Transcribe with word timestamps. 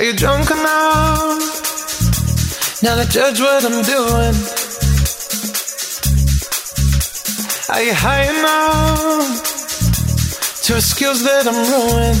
Are 0.00 0.04
you 0.04 0.14
drunk 0.14 0.50
enough 0.50 1.36
now 2.82 2.94
to 2.96 3.06
judge 3.06 3.38
what 3.38 3.62
I'm 3.66 3.82
doing? 3.82 4.34
Are 7.68 7.82
you 7.82 7.92
high 7.92 8.24
enough 8.32 9.42
to 10.62 10.76
excuse 10.76 11.22
that 11.22 11.46
I'm 11.46 11.60
ruined? 11.68 12.16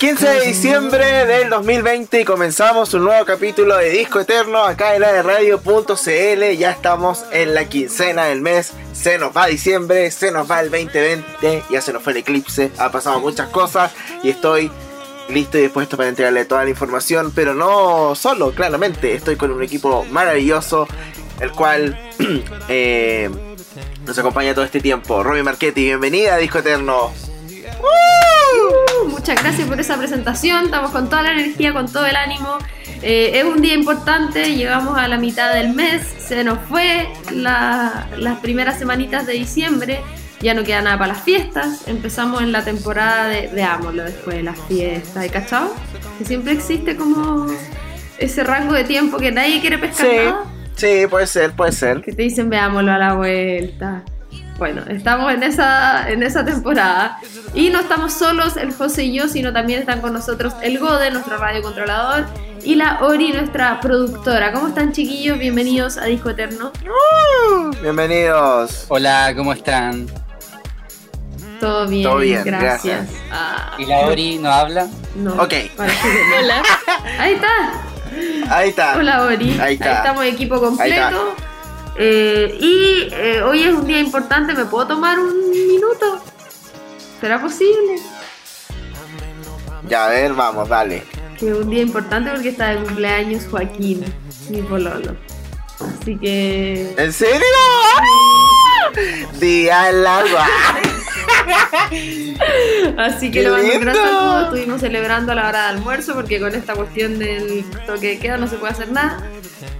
15 0.00 0.28
de 0.28 0.46
diciembre 0.46 1.26
del 1.26 1.48
2020 1.48 2.22
y 2.22 2.24
comenzamos 2.24 2.92
un 2.94 3.04
nuevo 3.04 3.24
capítulo 3.24 3.76
de 3.76 3.90
Disco 3.90 4.18
Eterno 4.18 4.64
acá 4.64 4.96
en 4.96 5.02
la 5.02 5.12
de 5.12 5.22
radio.cl. 5.22 6.56
Ya 6.58 6.72
estamos 6.72 7.24
en 7.30 7.54
la 7.54 7.66
quincena 7.66 8.24
del 8.24 8.40
mes. 8.40 8.72
Se 8.92 9.16
nos 9.18 9.30
va 9.30 9.46
diciembre, 9.46 10.10
se 10.10 10.32
nos 10.32 10.50
va 10.50 10.60
el 10.60 10.72
2020, 10.72 11.62
ya 11.70 11.80
se 11.80 11.92
nos 11.92 12.02
fue 12.02 12.14
el 12.14 12.18
eclipse, 12.18 12.72
ha 12.78 12.90
pasado 12.90 13.20
muchas 13.20 13.48
cosas 13.50 13.92
y 14.24 14.30
estoy 14.30 14.72
listo 15.28 15.58
y 15.58 15.62
dispuesto 15.62 15.96
para 15.96 16.08
entregarle 16.08 16.44
toda 16.44 16.64
la 16.64 16.70
información, 16.70 17.32
pero 17.34 17.54
no 17.54 18.14
solo, 18.14 18.52
claramente, 18.52 19.14
estoy 19.14 19.36
con 19.36 19.50
un 19.50 19.62
equipo 19.62 20.04
maravilloso, 20.10 20.86
el 21.40 21.50
cual 21.52 21.98
eh, 22.68 23.28
nos 24.06 24.18
acompaña 24.18 24.54
todo 24.54 24.64
este 24.64 24.80
tiempo. 24.80 25.22
Romy 25.22 25.42
Marchetti, 25.42 25.82
bienvenida 25.84 26.34
a 26.34 26.38
Disco 26.38 26.58
Eterno. 26.58 27.12
Muchas 29.08 29.42
gracias 29.42 29.66
por 29.68 29.78
esa 29.80 29.96
presentación. 29.96 30.66
Estamos 30.66 30.90
con 30.90 31.08
toda 31.08 31.22
la 31.22 31.32
energía, 31.32 31.72
con 31.72 31.90
todo 31.90 32.06
el 32.06 32.16
ánimo. 32.16 32.58
Eh, 33.02 33.32
es 33.34 33.44
un 33.44 33.60
día 33.60 33.74
importante, 33.74 34.54
llegamos 34.54 34.96
a 34.98 35.06
la 35.08 35.18
mitad 35.18 35.52
del 35.52 35.74
mes, 35.74 36.02
se 36.26 36.44
nos 36.44 36.58
fue 36.68 37.08
la- 37.30 38.08
las 38.16 38.38
primeras 38.40 38.78
semanitas 38.78 39.26
de 39.26 39.34
diciembre, 39.34 40.00
ya 40.40 40.54
no 40.54 40.62
queda 40.64 40.82
nada 40.82 40.98
para 40.98 41.14
las 41.14 41.22
fiestas. 41.22 41.86
Empezamos 41.86 42.42
en 42.42 42.52
la 42.52 42.62
temporada 42.64 43.28
de, 43.28 43.48
veámoslo 43.48 44.04
después 44.04 44.36
de 44.36 44.42
las 44.42 44.58
fiestas, 44.68 45.24
¿y 45.26 45.28
cachao? 45.30 45.74
Que 46.18 46.24
siempre 46.24 46.52
existe 46.52 46.96
como 46.96 47.46
ese 48.18 48.44
rango 48.44 48.72
de 48.74 48.84
tiempo 48.84 49.18
que 49.18 49.30
nadie 49.32 49.60
quiere 49.60 49.78
pescar 49.78 50.06
Sí, 50.08 50.16
nada. 50.16 50.44
sí, 50.74 51.06
puede 51.08 51.26
ser, 51.26 51.52
puede 51.52 51.72
ser. 51.72 52.00
que 52.02 52.12
te 52.12 52.22
dicen 52.22 52.48
veámoslo 52.50 52.92
a 52.92 52.98
la 52.98 53.14
vuelta. 53.14 54.02
Bueno, 54.58 54.82
estamos 54.88 55.30
en 55.34 55.42
esa, 55.42 56.08
en 56.10 56.22
esa 56.22 56.42
temporada. 56.42 57.18
Y 57.52 57.68
no 57.68 57.80
estamos 57.80 58.14
solos, 58.14 58.56
el 58.56 58.72
José 58.72 59.04
y 59.04 59.12
yo, 59.14 59.28
sino 59.28 59.52
también 59.52 59.80
están 59.80 60.00
con 60.00 60.14
nosotros 60.14 60.54
el 60.62 60.78
Gode, 60.78 61.10
nuestro 61.10 61.36
radiocontrolador, 61.36 62.24
y 62.64 62.74
la 62.74 63.00
Ori, 63.02 63.32
nuestra 63.32 63.78
productora. 63.80 64.52
¿Cómo 64.52 64.68
están, 64.68 64.92
chiquillos? 64.92 65.38
Bienvenidos 65.38 65.98
a 65.98 66.06
Disco 66.06 66.30
Eterno. 66.30 66.72
Bienvenidos. 67.82 68.86
Hola, 68.88 69.34
¿cómo 69.36 69.52
están? 69.52 70.06
Todo 71.60 71.86
bien, 71.88 72.02
Todo 72.02 72.18
bien, 72.18 72.42
gracias. 72.44 72.82
gracias. 72.82 73.08
Ah, 73.30 73.74
¿Y 73.78 73.86
la 73.86 74.00
Ori 74.00 74.38
no 74.38 74.50
habla? 74.50 74.88
no, 75.14 75.34
Ok. 75.34 75.54
Hola. 75.78 76.62
Ahí 77.18 77.34
está. 77.34 78.54
Ahí 78.54 78.68
está. 78.70 78.96
Hola, 78.96 79.22
Ori. 79.22 79.58
Ahí 79.60 79.74
está. 79.74 79.96
estamos 79.98 80.24
equipo 80.24 80.54
Ahí 80.56 80.60
completo. 80.60 81.34
Eh, 81.98 82.56
y 82.60 83.08
eh, 83.12 83.42
hoy 83.42 83.62
es 83.62 83.72
un 83.74 83.86
día 83.86 83.98
importante. 84.00 84.52
¿Me 84.54 84.64
puedo 84.66 84.86
tomar 84.86 85.18
un 85.18 85.50
minuto? 85.50 86.20
¿Será 87.20 87.40
posible? 87.40 87.96
Ya, 89.88 90.06
a 90.06 90.08
ver, 90.08 90.34
vamos, 90.34 90.68
dale. 90.68 91.04
que 91.38 91.48
es 91.50 91.54
un 91.56 91.70
día 91.70 91.82
importante 91.82 92.30
porque 92.30 92.48
está 92.50 92.68
de 92.70 92.82
cumpleaños 92.84 93.44
Joaquín, 93.50 94.04
mi 94.50 94.62
pololo. 94.62 95.16
Así 96.00 96.16
que 96.18 96.94
¿En 96.96 97.12
serio? 97.12 97.46
Día 99.38 99.92
largo. 99.92 100.38
así 102.98 103.30
que 103.30 103.38
¡Qué 103.38 103.42
le 103.42 103.50
mando 103.50 103.72
un 103.74 103.80
gran 103.80 103.94
lindo! 103.94 104.10
saludo. 104.10 104.44
Estuvimos 104.44 104.80
celebrando 104.80 105.32
a 105.32 105.34
la 105.34 105.48
hora 105.48 105.62
de 105.62 105.68
almuerzo 105.78 106.14
porque 106.14 106.40
con 106.40 106.54
esta 106.54 106.74
cuestión 106.74 107.18
del 107.18 107.64
toque 107.86 108.08
de 108.08 108.18
queda 108.18 108.36
no 108.36 108.46
se 108.46 108.56
puede 108.56 108.72
hacer 108.72 108.90
nada. 108.90 109.18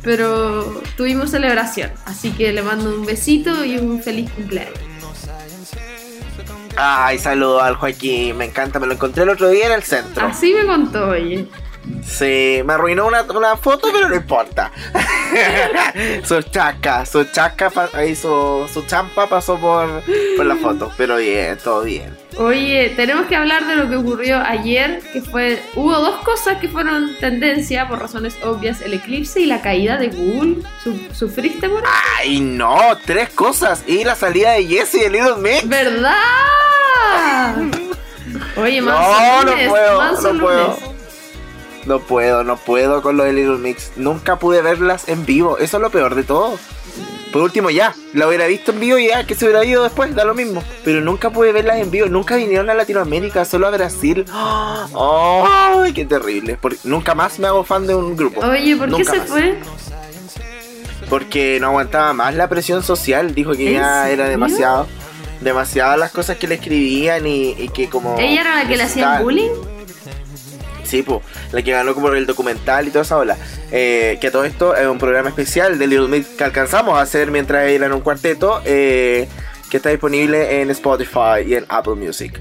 Pero 0.03 0.83
tuvimos 0.97 1.31
celebración. 1.31 1.91
Así 2.05 2.31
que 2.33 2.53
le 2.53 2.62
mando 2.62 2.91
un 2.95 3.05
besito 3.06 3.64
y 3.64 3.77
un 3.79 4.02
feliz 4.02 4.30
cumpleaños. 4.30 4.79
Ay, 6.79 7.18
saludo 7.18 7.63
al 7.63 7.74
Joaquín, 7.77 8.36
me 8.36 8.45
encanta, 8.45 8.79
me 8.79 8.86
lo 8.86 8.92
encontré 8.92 9.23
el 9.23 9.30
otro 9.30 9.48
día 9.48 9.67
en 9.67 9.73
el 9.73 9.83
centro. 9.83 10.27
Así 10.27 10.52
me 10.52 10.67
contó, 10.67 11.08
oye. 11.08 11.46
Sí, 12.05 12.63
me 12.64 12.73
arruinó 12.74 13.07
una, 13.07 13.23
una 13.23 13.57
foto, 13.57 13.89
pero 13.92 14.08
no 14.08 14.14
importa. 14.14 14.70
su 16.24 16.41
chaca, 16.42 17.05
su 17.07 17.24
chaca, 17.24 17.70
su, 18.14 18.69
su 18.73 18.83
champa 18.86 19.27
pasó 19.29 19.57
por, 19.58 20.02
por 20.36 20.46
la 20.46 20.57
foto, 20.57 20.91
pero 20.96 21.17
bien, 21.17 21.58
todo 21.63 21.83
bien. 21.83 22.17
Oye, 22.39 22.92
tenemos 22.96 23.27
que 23.27 23.36
hablar 23.36 23.67
de 23.67 23.77
lo 23.77 23.89
que 23.89 23.96
ocurrió 23.96 24.39
ayer, 24.39 25.01
que 25.13 25.23
fue, 25.23 25.63
hubo 25.75 25.92
dos 25.98 26.17
cosas 26.25 26.58
que 26.58 26.69
fueron 26.69 27.17
tendencia 27.19 27.89
por 27.89 27.98
razones 27.98 28.36
obvias, 28.42 28.80
el 28.83 28.92
eclipse 28.95 29.41
y 29.41 29.46
la 29.46 29.61
caída 29.63 29.96
de 29.96 30.08
Google. 30.08 30.57
Su- 30.83 30.98
¿Sufriste 31.14 31.69
por 31.69 31.83
eso? 31.83 31.91
Ay, 32.19 32.41
no, 32.41 32.79
tres 33.05 33.30
cosas. 33.30 33.85
Y 33.86 34.05
la 34.05 34.14
salida 34.14 34.52
de 34.52 34.67
Jesse 34.67 34.95
y 34.96 35.05
el 35.05 35.13
Little 35.13 35.36
Mix. 35.39 35.67
¿Verdad? 35.69 36.13
Oye, 38.57 38.80
No, 38.80 38.86
manso 38.86 39.45
no 39.45 39.51
lunes, 39.52 39.69
puedo, 39.69 39.98
manso 39.98 40.33
no 40.35 40.41
puedo. 40.45 40.79
No 41.86 42.01
puedo, 42.01 42.42
no 42.42 42.57
puedo 42.57 43.01
con 43.01 43.17
lo 43.17 43.24
de 43.24 43.33
Little 43.33 43.58
Mix. 43.58 43.92
Nunca 43.97 44.39
pude 44.39 44.61
verlas 44.61 45.08
en 45.08 45.24
vivo. 45.24 45.58
Eso 45.58 45.77
es 45.77 45.83
lo 45.83 45.91
peor 45.91 46.17
de 46.17 46.24
todo. 46.24 46.58
Por 47.33 47.42
último, 47.42 47.70
ya, 47.70 47.95
la 48.13 48.27
hubiera 48.27 48.47
visto 48.47 48.73
en 48.73 48.80
vivo 48.80 48.98
y 48.98 49.08
ya, 49.08 49.24
que 49.27 49.35
se 49.35 49.45
hubiera 49.45 49.64
ido 49.64 49.83
después, 49.83 50.14
da 50.14 50.25
lo 50.25 50.35
mismo. 50.35 50.63
Pero 50.85 51.01
nunca 51.01 51.30
pude 51.30 51.52
verlas 51.52 51.77
en 51.77 51.91
vivo. 51.91 52.07
Nunca 52.07 52.36
vinieron 52.36 52.70
a 52.70 52.75
Latinoamérica, 52.75 53.45
solo 53.45 53.69
a 53.69 53.70
Brasil. 53.70 54.25
¡Ay, 54.33 55.92
qué 55.92 56.05
terrible! 56.05 56.58
Porque 56.61 56.79
nunca 56.85 57.14
más 57.14 57.39
me 57.39 57.46
hago 57.46 57.63
fan 57.63 57.86
de 57.86 57.95
un 57.95 58.17
grupo. 58.17 58.41
Oye, 58.41 58.77
¿por 58.77 58.95
qué 58.96 59.05
se 59.05 59.19
más. 59.19 59.29
fue? 59.29 59.58
Porque 61.08 61.58
no 61.61 61.69
aguantaba 61.69 62.13
más 62.14 62.35
la 62.35 62.48
presión 62.48 62.83
social. 62.83 63.35
Dijo 63.35 63.52
que 63.52 63.69
¿En 63.69 63.75
ya 63.75 64.11
era 64.11 64.29
demasiado. 64.29 64.86
Demasiadas 65.41 65.98
las 65.98 66.11
cosas 66.13 66.39
que 66.39 66.48
le 66.48 66.57
escribían 66.57 67.27
y, 67.27 67.51
y 67.51 67.69
que 67.69 67.89
como... 67.89 68.19
¿Ella 68.19 68.41
era 68.41 68.55
la 68.57 68.69
que 68.69 68.77
le 68.77 68.83
hacían 68.83 69.23
bullying? 69.23 69.51
Sí, 70.86 71.02
po, 71.02 71.23
la 71.52 71.63
que 71.63 71.73
ganó 71.73 71.95
como 71.95 72.08
el 72.13 72.27
documental 72.27 72.86
y 72.89 72.91
toda 72.91 73.02
esa 73.02 73.19
ola. 73.19 73.36
Eh, 73.73 74.19
que 74.20 74.30
todo 74.30 74.45
esto 74.45 74.74
es 74.74 74.86
un 74.86 74.98
programa 74.98 75.29
especial 75.29 75.79
de 75.79 75.86
Little 75.86 76.08
Mix 76.08 76.29
que 76.29 76.45
alcanzamos 76.45 76.98
a 76.98 77.02
hacer 77.02 77.30
mientras 77.30 77.69
eran 77.69 77.92
un 77.92 78.01
cuarteto. 78.01 78.63
eh, 78.64 79.29
que 79.70 79.79
está 79.79 79.91
disponible 79.91 80.61
en 80.61 80.70
Spotify 80.70 81.42
y 81.45 81.55
en 81.55 81.67
Apple 81.69 81.95
Music. 81.95 82.41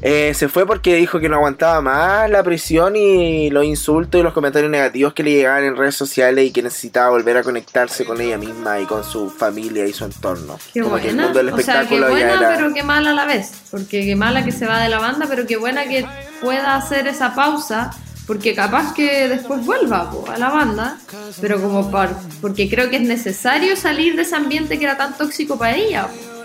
Eh, 0.00 0.32
se 0.34 0.48
fue 0.48 0.64
porque 0.64 0.94
dijo 0.94 1.18
que 1.18 1.28
no 1.28 1.36
aguantaba 1.36 1.80
más 1.80 2.30
la 2.30 2.42
presión 2.44 2.94
y 2.94 3.50
los 3.50 3.64
insultos 3.64 4.20
y 4.20 4.22
los 4.22 4.32
comentarios 4.32 4.70
negativos 4.70 5.12
que 5.12 5.24
le 5.24 5.32
llegaban 5.32 5.64
en 5.64 5.76
redes 5.76 5.96
sociales 5.96 6.46
y 6.46 6.52
que 6.52 6.62
necesitaba 6.62 7.10
volver 7.10 7.36
a 7.36 7.42
conectarse 7.42 8.04
con 8.04 8.20
ella 8.20 8.38
misma 8.38 8.78
y 8.78 8.84
con 8.86 9.02
su 9.02 9.28
familia 9.28 9.86
y 9.86 9.92
su 9.92 10.04
entorno. 10.04 10.58
Qué 10.72 10.82
como 10.82 10.96
que 10.96 11.08
el 11.08 11.16
buena. 11.16 11.24
mundo 11.24 11.38
del 11.38 11.48
O 11.52 11.58
sea, 11.58 11.80
qué 11.88 11.96
espectáculo 11.96 12.06
ya 12.06 12.10
buena, 12.10 12.34
era. 12.46 12.56
pero 12.56 12.74
qué 12.74 12.82
mala 12.84 13.10
a 13.10 13.14
la 13.14 13.24
vez. 13.24 13.50
Porque 13.72 14.04
qué 14.04 14.14
mala 14.14 14.44
que 14.44 14.52
se 14.52 14.66
va 14.66 14.80
de 14.80 14.88
la 14.88 15.00
banda, 15.00 15.26
pero 15.28 15.46
qué 15.46 15.56
buena 15.56 15.84
que 15.88 16.06
pueda 16.40 16.76
hacer 16.76 17.08
esa 17.08 17.34
pausa. 17.34 17.90
Porque 18.26 18.54
capaz 18.54 18.92
que 18.92 19.26
después 19.26 19.64
vuelva 19.64 20.10
po, 20.10 20.26
a 20.30 20.36
la 20.38 20.50
banda. 20.50 20.98
Pero 21.40 21.60
como 21.60 21.90
por, 21.90 22.10
porque 22.42 22.68
creo 22.68 22.90
que 22.90 22.96
es 22.96 23.02
necesario 23.02 23.74
salir 23.74 24.16
de 24.16 24.22
ese 24.22 24.36
ambiente 24.36 24.78
que 24.78 24.84
era 24.84 24.96
tan 24.98 25.16
tóxico 25.16 25.58
para 25.58 25.74
ella. 25.74 26.06
po. 26.08 26.37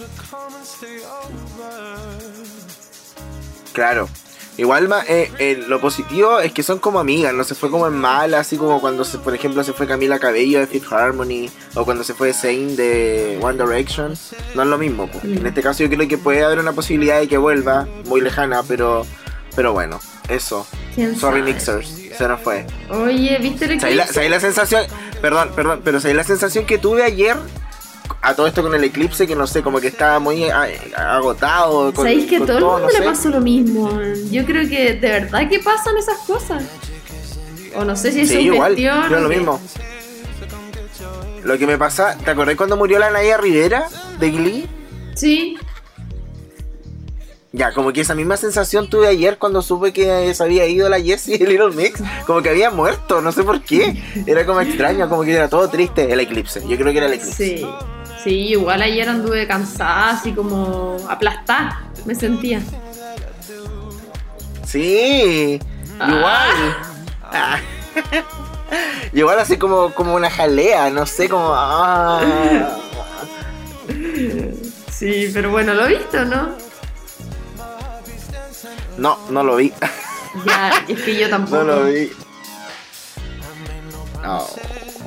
Claro. 3.73 4.07
Igual 4.55 4.87
eh, 5.07 5.31
eh, 5.39 5.63
lo 5.67 5.81
positivo 5.81 6.39
es 6.39 6.53
que 6.53 6.61
son 6.61 6.77
como 6.77 6.99
amigas, 6.99 7.33
no 7.33 7.43
se 7.43 7.55
fue 7.55 7.71
como 7.71 7.87
en 7.87 7.95
mala, 7.95 8.39
así 8.39 8.55
como 8.55 8.79
cuando 8.79 9.03
se, 9.03 9.17
por 9.17 9.33
ejemplo 9.33 9.63
se 9.63 9.73
fue 9.73 9.87
Camila 9.87 10.19
Cabello 10.19 10.59
de 10.59 10.67
Fifth 10.67 10.93
Harmony 10.93 11.49
o 11.73 11.83
cuando 11.85 12.03
se 12.03 12.13
fue 12.13 12.33
Zayn 12.33 12.75
de 12.75 13.39
One 13.41 13.57
Direction. 13.57 14.13
No 14.53 14.61
es 14.61 14.67
lo 14.67 14.77
mismo. 14.77 15.09
Mm. 15.23 15.37
En 15.37 15.47
este 15.47 15.63
caso 15.63 15.83
yo 15.83 15.89
creo 15.89 16.07
que 16.07 16.19
puede 16.19 16.43
haber 16.43 16.59
una 16.59 16.73
posibilidad 16.73 17.19
de 17.19 17.27
que 17.27 17.37
vuelva, 17.37 17.87
muy 18.05 18.21
lejana, 18.21 18.61
pero 18.61 19.07
pero 19.55 19.73
bueno, 19.73 19.99
eso. 20.29 20.67
¿Quién 20.93 21.15
Sorry 21.15 21.39
sabe? 21.39 21.53
Mixers, 21.53 21.89
se 22.15 22.27
nos 22.27 22.39
fue. 22.41 22.67
Oye, 22.89 23.39
¿viste 23.39 23.65
el 23.65 23.79
¿Sabéis 23.79 24.15
la, 24.15 24.29
la 24.29 24.39
sensación? 24.39 24.83
Perdón, 25.19 25.51
perdón, 25.55 25.81
pero 25.83 25.99
¿sabéis 25.99 26.17
la 26.17 26.23
sensación 26.23 26.65
que 26.65 26.77
tuve 26.77 27.03
ayer? 27.03 27.37
A 28.21 28.35
todo 28.35 28.47
esto 28.47 28.61
con 28.63 28.73
el 28.73 28.83
eclipse, 28.83 29.27
que 29.27 29.35
no 29.35 29.45
sé, 29.47 29.61
como 29.61 29.79
que 29.81 29.87
estaba 29.87 30.19
muy 30.19 30.45
agotado. 30.49 31.93
Con, 31.93 32.05
¿Sabéis 32.05 32.29
que 32.29 32.37
a 32.37 32.39
con 32.39 32.47
todo 32.47 32.57
el 32.57 32.63
mundo 32.63 32.79
no 32.79 32.99
le 32.99 33.05
pasó 33.05 33.29
lo 33.29 33.41
mismo? 33.41 33.99
Yo 34.31 34.45
creo 34.45 34.67
que 34.67 34.93
de 34.93 35.09
verdad 35.09 35.49
que 35.49 35.59
pasan 35.59 35.97
esas 35.97 36.19
cosas. 36.19 36.63
O 37.75 37.83
no 37.83 37.95
sé 37.95 38.11
si 38.11 38.21
es 38.21 38.29
Sí, 38.29 38.39
igual, 38.39 38.75
yo 38.75 38.93
o 38.93 39.09
lo 39.09 39.29
mismo. 39.29 39.59
Lo 41.43 41.57
que 41.57 41.67
me 41.67 41.77
pasa, 41.77 42.17
¿te 42.17 42.31
acordás 42.31 42.55
cuando 42.55 42.77
murió 42.77 42.99
la 42.99 43.09
Naya 43.11 43.37
Rivera 43.37 43.87
de 44.19 44.31
Glee? 44.31 44.69
Sí, 45.15 45.57
Ya, 47.55 47.71
como 47.71 47.93
que 47.93 48.01
esa 48.01 48.15
misma 48.15 48.35
sensación 48.35 48.89
tuve 48.89 49.07
ayer 49.07 49.37
cuando 49.37 49.61
supe 49.61 49.93
que 49.93 50.33
se 50.33 50.43
había 50.43 50.65
ido 50.65 50.89
la 50.89 50.99
Jessie 50.99 51.37
de 51.37 51.45
Little 51.45 51.69
Mix. 51.75 52.01
Como 52.25 52.41
que 52.41 52.49
había 52.49 52.71
muerto, 52.71 53.21
no 53.21 53.31
sé 53.31 53.43
por 53.43 53.61
qué. 53.61 54.01
Era 54.25 54.43
como 54.43 54.59
extraño, 54.61 55.07
como 55.07 55.21
que 55.21 55.33
era 55.35 55.47
todo 55.47 55.69
triste. 55.69 56.11
El 56.11 56.19
eclipse, 56.19 56.61
yo 56.67 56.75
creo 56.77 56.91
que 56.91 56.97
era 56.97 57.05
el 57.07 57.13
eclipse. 57.13 57.57
sí. 57.59 57.67
Sí, 58.23 58.47
igual 58.51 58.81
ayer 58.81 59.07
anduve 59.09 59.45
cansada, 59.45 60.11
así 60.11 60.31
como 60.31 60.95
aplastada, 61.09 61.83
me 62.05 62.15
sentía. 62.15 62.61
Sí, 64.65 65.59
Ah. 65.99 66.09
igual. 66.09 66.77
Ah. 67.21 67.57
Y 69.11 69.19
Igual 69.19 69.39
así 69.39 69.57
como, 69.57 69.93
como 69.93 70.15
una 70.15 70.29
jalea, 70.31 70.89
no 70.89 71.05
sé, 71.05 71.27
como... 71.29 71.49
ah. 71.53 72.21
Sí, 74.89 75.29
pero 75.33 75.51
bueno, 75.51 75.73
lo 75.73 75.85
he 75.85 75.97
visto, 75.97 76.23
¿no? 76.23 76.49
No, 78.97 79.17
no 79.29 79.43
lo 79.43 79.55
vi. 79.57 79.71
Ya, 80.45 80.85
es 80.87 81.01
que 81.01 81.15
yo 81.17 81.29
tampoco. 81.29 81.63
No 81.63 81.63
lo 81.63 81.85
vi. 81.85 82.11
No. 84.21 84.45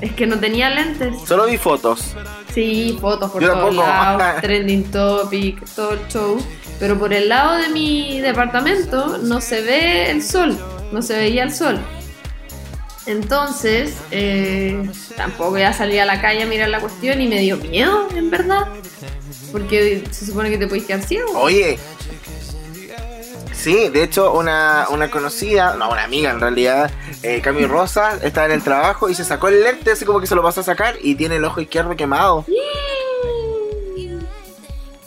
Es 0.00 0.12
que 0.12 0.26
no 0.26 0.38
tenía 0.38 0.68
lentes. 0.70 1.14
Solo 1.26 1.46
vi 1.46 1.56
fotos. 1.56 2.14
Sí, 2.52 2.98
fotos 3.00 3.30
por 3.30 3.42
Yo 3.42 3.52
todos 3.52 3.76
tampoco. 3.76 3.86
lados, 3.88 4.34
trending 4.42 4.84
topic, 4.90 5.64
todo 5.74 5.92
el 5.92 6.08
show. 6.08 6.38
Pero 6.78 6.98
por 6.98 7.12
el 7.14 7.28
lado 7.30 7.56
de 7.56 7.68
mi 7.70 8.20
departamento 8.20 9.18
no 9.18 9.40
se 9.40 9.62
ve 9.62 10.10
el 10.10 10.22
sol, 10.22 10.58
no 10.92 11.00
se 11.00 11.16
veía 11.16 11.42
el 11.42 11.54
sol. 11.54 11.78
Entonces, 13.06 13.94
eh, 14.10 14.90
tampoco 15.16 15.56
ya 15.56 15.72
salí 15.72 15.98
a 15.98 16.04
la 16.04 16.20
calle 16.20 16.42
a 16.42 16.46
mirar 16.46 16.68
la 16.68 16.80
cuestión 16.80 17.20
y 17.20 17.28
me 17.28 17.38
dio 17.40 17.56
miedo, 17.56 18.08
en 18.14 18.30
verdad. 18.30 18.66
Porque 19.52 20.04
se 20.10 20.26
supone 20.26 20.50
que 20.50 20.58
te 20.58 20.66
puedes 20.66 20.84
quedar 20.84 21.02
ciego. 21.02 21.30
Oye. 21.38 21.78
Sí, 23.66 23.88
de 23.88 24.04
hecho, 24.04 24.32
una, 24.32 24.86
una 24.90 25.10
conocida, 25.10 25.74
no, 25.74 25.90
una 25.90 26.04
amiga 26.04 26.30
en 26.30 26.38
realidad, 26.38 26.88
eh, 27.24 27.40
Cami 27.40 27.66
Rosa, 27.66 28.16
estaba 28.22 28.46
en 28.46 28.52
el 28.52 28.62
trabajo 28.62 29.08
y 29.08 29.14
se 29.16 29.24
sacó 29.24 29.48
el 29.48 29.60
lente, 29.60 29.90
así 29.90 30.04
como 30.04 30.20
que 30.20 30.28
se 30.28 30.36
lo 30.36 30.42
pasó 30.44 30.60
a 30.60 30.62
sacar 30.62 30.94
y 31.02 31.16
tiene 31.16 31.34
el 31.34 31.44
ojo 31.44 31.60
izquierdo 31.60 31.96
quemado. 31.96 32.44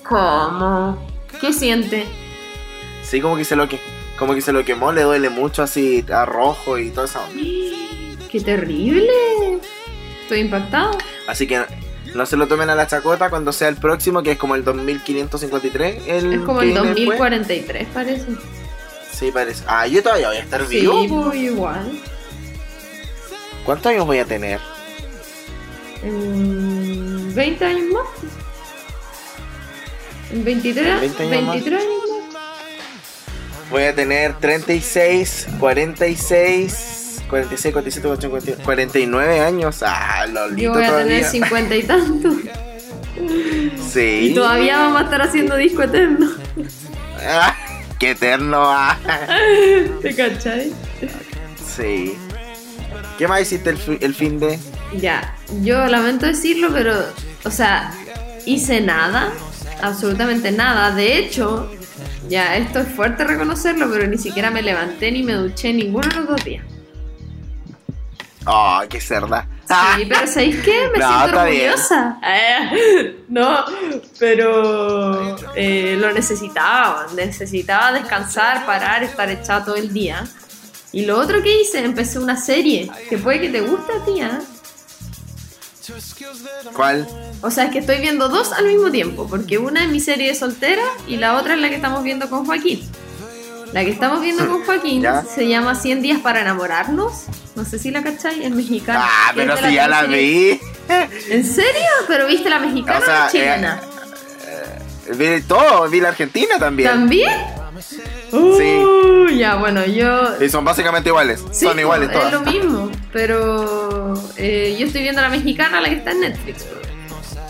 ¿Cómo? 0.04 1.08
¿Qué 1.40 1.54
siente? 1.54 2.06
Sí, 3.02 3.22
como 3.22 3.38
que 3.38 3.46
se 3.46 3.56
lo 3.56 3.70
que 3.70 3.80
como 4.18 4.36
que 4.36 4.42
se 4.42 4.52
lo 4.52 4.66
quemó, 4.66 4.92
le 4.92 5.04
duele 5.04 5.30
mucho 5.30 5.64
así 5.64 6.04
a 6.14 6.26
rojo 6.26 6.78
y 6.78 6.90
todo 6.90 7.06
eso. 7.06 7.22
¡Qué 8.30 8.42
terrible! 8.42 9.10
Estoy 10.24 10.40
impactado. 10.42 10.98
Así 11.28 11.48
que 11.48 11.64
no 12.16 12.26
se 12.26 12.38
lo 12.38 12.48
tomen 12.48 12.70
a 12.70 12.76
la 12.76 12.88
chacota 12.88 13.30
cuando 13.30 13.52
sea 13.54 13.68
el 13.70 13.76
próximo, 13.78 14.24
que 14.24 14.32
es 14.32 14.38
como 14.38 14.56
el 14.56 14.64
2553. 14.64 16.04
El 16.08 16.34
Es 16.34 16.40
como 16.42 16.62
el 16.62 16.68
viene 16.72 16.82
después. 16.82 17.20
2043, 17.20 17.88
parece. 17.94 18.26
Sí, 19.12 19.32
parece. 19.32 19.64
Ah, 19.68 19.86
yo 19.88 20.02
todavía 20.02 20.28
voy 20.30 20.38
a 20.38 20.42
estar 20.42 20.66
Sí, 20.68 20.80
vivo. 20.82 21.26
pues 21.26 21.36
igual. 21.40 22.00
¿Cuántos 23.66 23.92
años 23.92 24.06
voy 24.06 24.20
a 24.20 24.26
tener? 24.26 24.60
En 26.04 27.34
20 27.36 27.66
años 27.66 27.84
más. 27.94 28.04
En 30.32 30.44
23, 30.46 30.88
En 30.88 31.00
20 31.02 31.24
años 31.24 31.44
más. 31.44 31.54
23 31.56 31.82
años 31.82 32.34
más. 32.34 33.70
Voy 33.72 33.84
a 33.84 33.94
tener 33.96 34.34
36, 34.40 35.48
46, 35.60 36.99
46, 37.30 37.74
47, 37.74 38.08
48, 38.08 38.30
49, 38.30 38.64
49 38.64 39.40
años. 39.40 39.84
Ah, 39.84 40.26
Yo 40.28 40.34
lolito 40.34 40.74
voy 40.74 40.84
a 40.84 40.88
todavía. 40.88 41.06
tener 41.16 41.24
50 41.26 41.76
y 41.76 41.84
tantos. 41.84 42.36
Sí. 43.92 44.30
Y 44.32 44.34
todavía 44.34 44.78
vamos 44.78 45.02
a 45.02 45.04
estar 45.06 45.22
haciendo 45.22 45.56
disco 45.58 45.84
eterno. 45.84 46.30
Ah, 47.22 47.54
qué 48.00 48.12
eterno. 48.12 48.62
ah. 48.64 48.98
¿Te 50.02 50.16
cachai? 50.16 50.72
Sí. 51.76 52.16
¿Qué 53.18 53.28
más 53.28 53.42
hiciste 53.42 53.72
el, 53.72 53.98
el 54.00 54.14
fin 54.16 54.40
de? 54.40 54.58
Ya, 54.98 55.36
yo 55.64 55.86
lamento 55.88 56.28
decirlo, 56.28 56.70
pero, 56.72 56.94
o 57.44 57.52
sea, 57.52 57.92
hice 58.46 58.80
nada, 58.80 59.34
absolutamente 59.82 60.52
nada. 60.52 60.96
De 60.96 61.18
hecho, 61.18 61.70
ya, 62.30 62.56
esto 62.56 62.80
es 62.80 62.88
fuerte 62.88 63.26
reconocerlo, 63.26 63.90
pero 63.92 64.08
ni 64.08 64.18
siquiera 64.18 64.50
me 64.50 64.62
levanté 64.62 65.12
ni 65.12 65.24
me 65.24 65.34
duché 65.34 65.74
ninguno 65.74 66.08
de 66.08 66.16
los 66.16 66.28
dos 66.30 66.44
días. 66.46 66.64
Oh, 68.52 68.82
qué 68.90 69.00
cerda. 69.00 69.48
Sí, 69.68 70.06
pero 70.10 70.26
¿sabéis 70.26 70.60
qué? 70.64 70.90
Me 70.92 70.98
No, 71.00 71.20
siento 71.20 71.40
orgullosa. 71.40 72.20
Eh, 72.26 73.26
no, 73.30 73.66
pero 74.18 75.38
eh, 75.56 75.96
lo 76.00 76.12
necesitaba. 76.12 77.06
Necesitaba 77.16 77.92
descansar, 77.92 78.66
parar, 78.66 79.04
estar 79.04 79.30
echada 79.30 79.66
todo 79.66 79.76
el 79.76 79.94
día. 79.94 80.28
Y 80.92 81.06
lo 81.06 81.20
otro 81.20 81.44
que 81.44 81.62
hice, 81.62 81.86
empecé 81.86 82.18
una 82.18 82.38
serie 82.38 82.90
que 83.08 83.20
puede 83.20 83.40
que 83.40 83.50
te 83.50 83.62
guste 83.62 83.94
a 83.94 84.06
ti, 84.06 84.22
¿ah? 84.22 84.40
¿Cuál? 86.74 87.08
O 87.42 87.52
sea, 87.52 87.66
es 87.66 87.72
que 87.72 87.80
estoy 87.80 88.00
viendo 88.00 88.30
dos 88.30 88.52
al 88.54 88.66
mismo 88.66 88.90
tiempo, 88.90 89.28
porque 89.28 89.60
una 89.60 89.84
es 89.84 89.90
mi 89.90 90.00
serie 90.00 90.30
de 90.30 90.36
soltera 90.36 90.84
y 91.08 91.18
la 91.18 91.38
otra 91.38 91.54
es 91.54 91.60
la 91.60 91.70
que 91.70 91.76
estamos 91.76 92.04
viendo 92.04 92.28
con 92.32 92.46
Joaquín. 92.46 92.82
La 93.74 93.84
que 93.86 93.92
estamos 93.92 94.22
viendo 94.22 94.48
con 94.48 94.64
Joaquín 94.64 95.02
Ya. 95.04 95.24
se 95.24 95.48
llama 95.48 95.76
100 95.76 96.02
días 96.02 96.20
para 96.22 96.42
enamorarnos. 96.42 97.26
No 97.56 97.66
sé 97.66 97.78
si 97.78 97.92
la 97.92 98.02
cachai, 98.02 98.44
es 98.44 98.52
mexicana. 98.52 99.02
Ah, 99.04 99.30
Es 99.30 99.36
pero 99.36 99.58
si 99.58 99.74
ya 99.74 99.88
la 99.88 100.04
vi. 100.04 100.60
¿En 101.30 101.46
serio? 101.46 101.90
¿Pero 102.08 102.26
viste 102.28 102.50
la 102.50 102.60
mexicana 102.60 103.00
O 103.00 103.02
sea, 103.06 103.16
o 103.22 103.26
la 103.26 103.32
chilena? 103.32 103.82
Vi 105.16 105.42
todo, 105.42 105.90
vi 105.90 106.00
la 106.02 106.10
Argentina 106.10 106.56
también. 106.60 106.90
¿También? 106.90 107.32
Sí. 108.32 108.36
Uh, 108.36 109.28
ya, 109.30 109.56
bueno, 109.56 109.86
yo... 109.86 110.44
Y 110.44 110.50
son 110.50 110.64
básicamente 110.66 111.10
iguales. 111.10 111.44
Sí, 111.52 111.66
son 111.66 111.80
iguales 111.80 112.10
es 112.10 112.16
todas. 112.16 112.32
lo 112.34 112.42
mismo, 112.42 112.92
pero 113.14 114.14
eh, 114.38 114.76
yo 114.80 114.86
estoy 114.86 115.02
viendo 115.02 115.22
la 115.22 115.30
mexicana, 115.30 115.82
la 115.82 115.90
que 115.90 115.96
está 115.96 116.12
en 116.12 116.22
Netflix. 116.22 116.66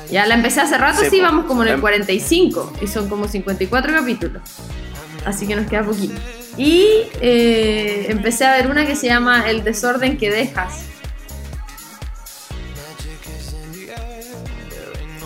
Ya 0.10 0.26
la 0.26 0.36
empecé 0.36 0.62
hace 0.62 0.78
rato, 0.78 1.02
Sí, 1.02 1.10
sí, 1.10 1.22
vamos 1.22 1.46
como 1.46 1.64
en 1.64 1.70
el 1.70 1.74
Em- 1.76 1.82
45 1.82 2.74
y 2.82 2.88
son 2.88 3.10
como 3.10 3.28
54 3.28 3.92
capítulos. 3.94 4.42
Así 5.26 5.48
que 5.48 5.56
nos 5.56 5.68
queda 5.68 5.84
poquito. 5.84 6.20
Y 6.58 6.88
eh, 7.22 8.08
empecé 8.10 8.46
a 8.46 8.54
ver 8.56 8.68
una 8.68 8.86
que 8.86 8.96
se 8.96 9.08
llama 9.08 9.50
El 9.50 9.64
desorden 9.64 10.18
que 10.18 10.30
dejas. 10.30 10.86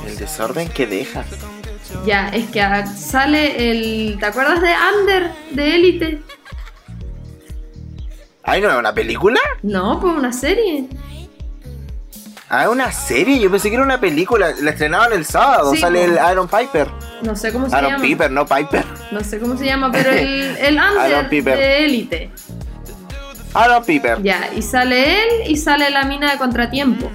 El 0.05 0.17
desorden 0.17 0.69
que 0.69 0.85
dejas. 0.85 1.25
Ya, 2.05 2.29
es 2.29 2.49
que 2.49 2.61
sale 2.97 3.71
el... 3.71 4.17
¿Te 4.19 4.25
acuerdas 4.25 4.61
de 4.61 4.73
Under, 4.99 5.31
de 5.51 5.75
Élite? 5.75 6.21
¿Ay, 8.43 8.61
no 8.61 8.69
es 8.69 8.75
una 8.77 8.93
película? 8.93 9.39
No, 9.61 9.99
pues 10.01 10.13
una 10.15 10.33
serie. 10.33 10.87
Ah, 12.49 12.69
una 12.69 12.91
serie. 12.91 13.39
Yo 13.39 13.49
pensé 13.49 13.69
que 13.69 13.75
era 13.75 13.83
una 13.83 13.99
película. 13.99 14.53
La 14.61 14.71
estrenaban 14.71 15.13
el 15.13 15.25
sábado. 15.25 15.71
Sí, 15.71 15.79
Sale 15.79 15.99
po. 15.99 16.11
el 16.11 16.17
Aaron 16.19 16.47
Piper. 16.47 16.87
No 17.23 17.35
sé 17.35 17.51
cómo 17.51 17.69
se 17.69 17.75
Aaron 17.75 17.91
llama. 17.91 18.03
Piper, 18.03 18.31
no 18.31 18.45
Piper. 18.45 18.85
No 19.11 19.23
sé 19.23 19.39
cómo 19.39 19.57
se 19.57 19.65
llama, 19.65 19.91
pero 19.91 20.11
el, 20.11 20.57
el 20.59 20.77
Under 20.77 21.29
de 21.29 21.85
Élite. 21.85 22.31
Aaron 23.53 23.83
Piper. 23.83 24.21
Ya, 24.21 24.49
y 24.55 24.61
sale 24.61 25.24
él 25.24 25.29
y 25.48 25.57
sale 25.57 25.89
la 25.89 26.03
mina 26.05 26.31
de 26.31 26.38
contratiempo. 26.38 27.09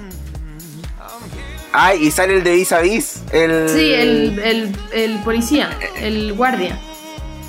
Ay, 1.71 2.07
y 2.07 2.11
sale 2.11 2.37
el 2.37 2.43
de 2.43 2.55
Vis 2.55 2.71
a 2.71 2.81
Vis. 2.81 3.21
El... 3.31 3.69
Sí, 3.69 3.93
el, 3.93 4.39
el, 4.39 4.75
el 4.91 5.19
policía, 5.19 5.69
el 6.01 6.33
guardia. 6.33 6.79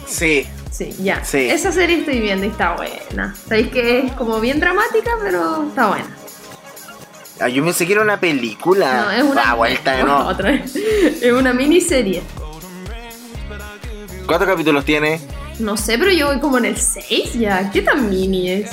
Sí. 0.07 0.47
Sí, 0.71 0.95
ya. 1.03 1.25
Sí. 1.25 1.49
Esa 1.51 1.73
serie 1.73 2.01
estoy 2.01 2.21
viendo 2.21 2.45
y 2.45 2.51
está 2.51 2.75
buena. 2.75 3.35
Sabéis 3.49 3.69
que 3.69 3.99
es 4.01 4.13
como 4.13 4.41
bien 4.41 4.61
dramática, 4.61 5.13
pero 5.23 5.69
está 5.69 5.89
buena. 5.89 6.17
Ah, 7.41 7.49
yo 7.49 7.65
pensé 7.65 7.87
que 7.87 7.93
era 7.95 8.03
una 8.03 8.21
película. 8.21 9.05
No, 9.05 9.11
es 9.11 9.23
una. 9.23 9.51
Ah, 9.51 9.55
vuelta 9.55 9.93
de 9.93 10.05
nuevo. 10.05 10.21
otra 10.29 10.51
vez. 10.51 10.77
Es 10.77 11.33
una 11.33 11.55
miniserie. 11.55 12.23
¿Cuántos 14.27 14.49
capítulos 14.49 14.85
tiene? 14.85 15.21
No 15.59 15.77
sé, 15.77 15.99
pero 15.99 16.11
yo 16.13 16.27
voy 16.29 16.41
como 16.41 16.59
en 16.59 16.65
el 16.67 16.77
6 16.77 17.35
ya. 17.35 17.71
¿Qué 17.71 17.83
tan 17.83 18.09
mini 18.09 18.51
es? 18.51 18.71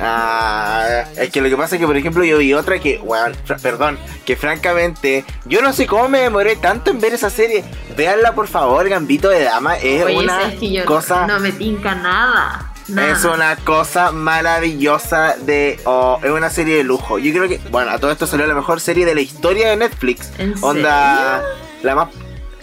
Ah, 0.00 1.04
es 1.16 1.30
que 1.30 1.40
lo 1.40 1.48
que 1.50 1.56
pasa 1.56 1.74
es 1.76 1.80
que, 1.80 1.86
por 1.86 1.96
ejemplo, 1.96 2.24
yo 2.24 2.38
vi 2.38 2.54
otra 2.54 2.78
que, 2.78 3.00
fra- 3.44 3.56
perdón, 3.58 3.98
que 4.24 4.36
francamente, 4.36 5.24
yo 5.44 5.60
no 5.60 5.72
sé 5.72 5.86
cómo 5.86 6.08
me 6.08 6.20
demoré 6.20 6.56
tanto 6.56 6.90
en 6.90 6.98
ver 7.00 7.12
esa 7.12 7.28
serie. 7.30 7.62
Véanla, 7.96 8.34
por 8.34 8.48
favor, 8.48 8.88
Gambito 8.88 9.28
de 9.28 9.44
Dama. 9.44 9.76
Es 9.76 10.04
Oye, 10.04 10.16
una 10.18 10.40
sabes 10.40 10.58
que 10.58 10.72
yo 10.72 10.84
cosa. 10.86 11.26
no 11.26 11.38
me 11.40 11.52
tinca 11.52 11.94
nada. 11.94 12.72
nada. 12.88 13.12
Es 13.12 13.24
una 13.24 13.56
cosa 13.56 14.12
maravillosa 14.12 15.36
de. 15.44 15.78
oh, 15.84 16.18
es 16.22 16.30
una 16.30 16.48
serie 16.50 16.76
de 16.78 16.84
lujo. 16.84 17.18
Yo 17.18 17.32
creo 17.32 17.48
que. 17.48 17.60
Bueno, 17.70 17.90
a 17.90 17.98
todo 17.98 18.10
esto 18.10 18.26
salió 18.26 18.46
la 18.46 18.54
mejor 18.54 18.80
serie 18.80 19.04
de 19.04 19.14
la 19.14 19.20
historia 19.20 19.68
de 19.70 19.76
Netflix. 19.76 20.30
¿En 20.38 20.54
Onda. 20.62 21.42
La 21.82 21.94
más. 21.94 22.08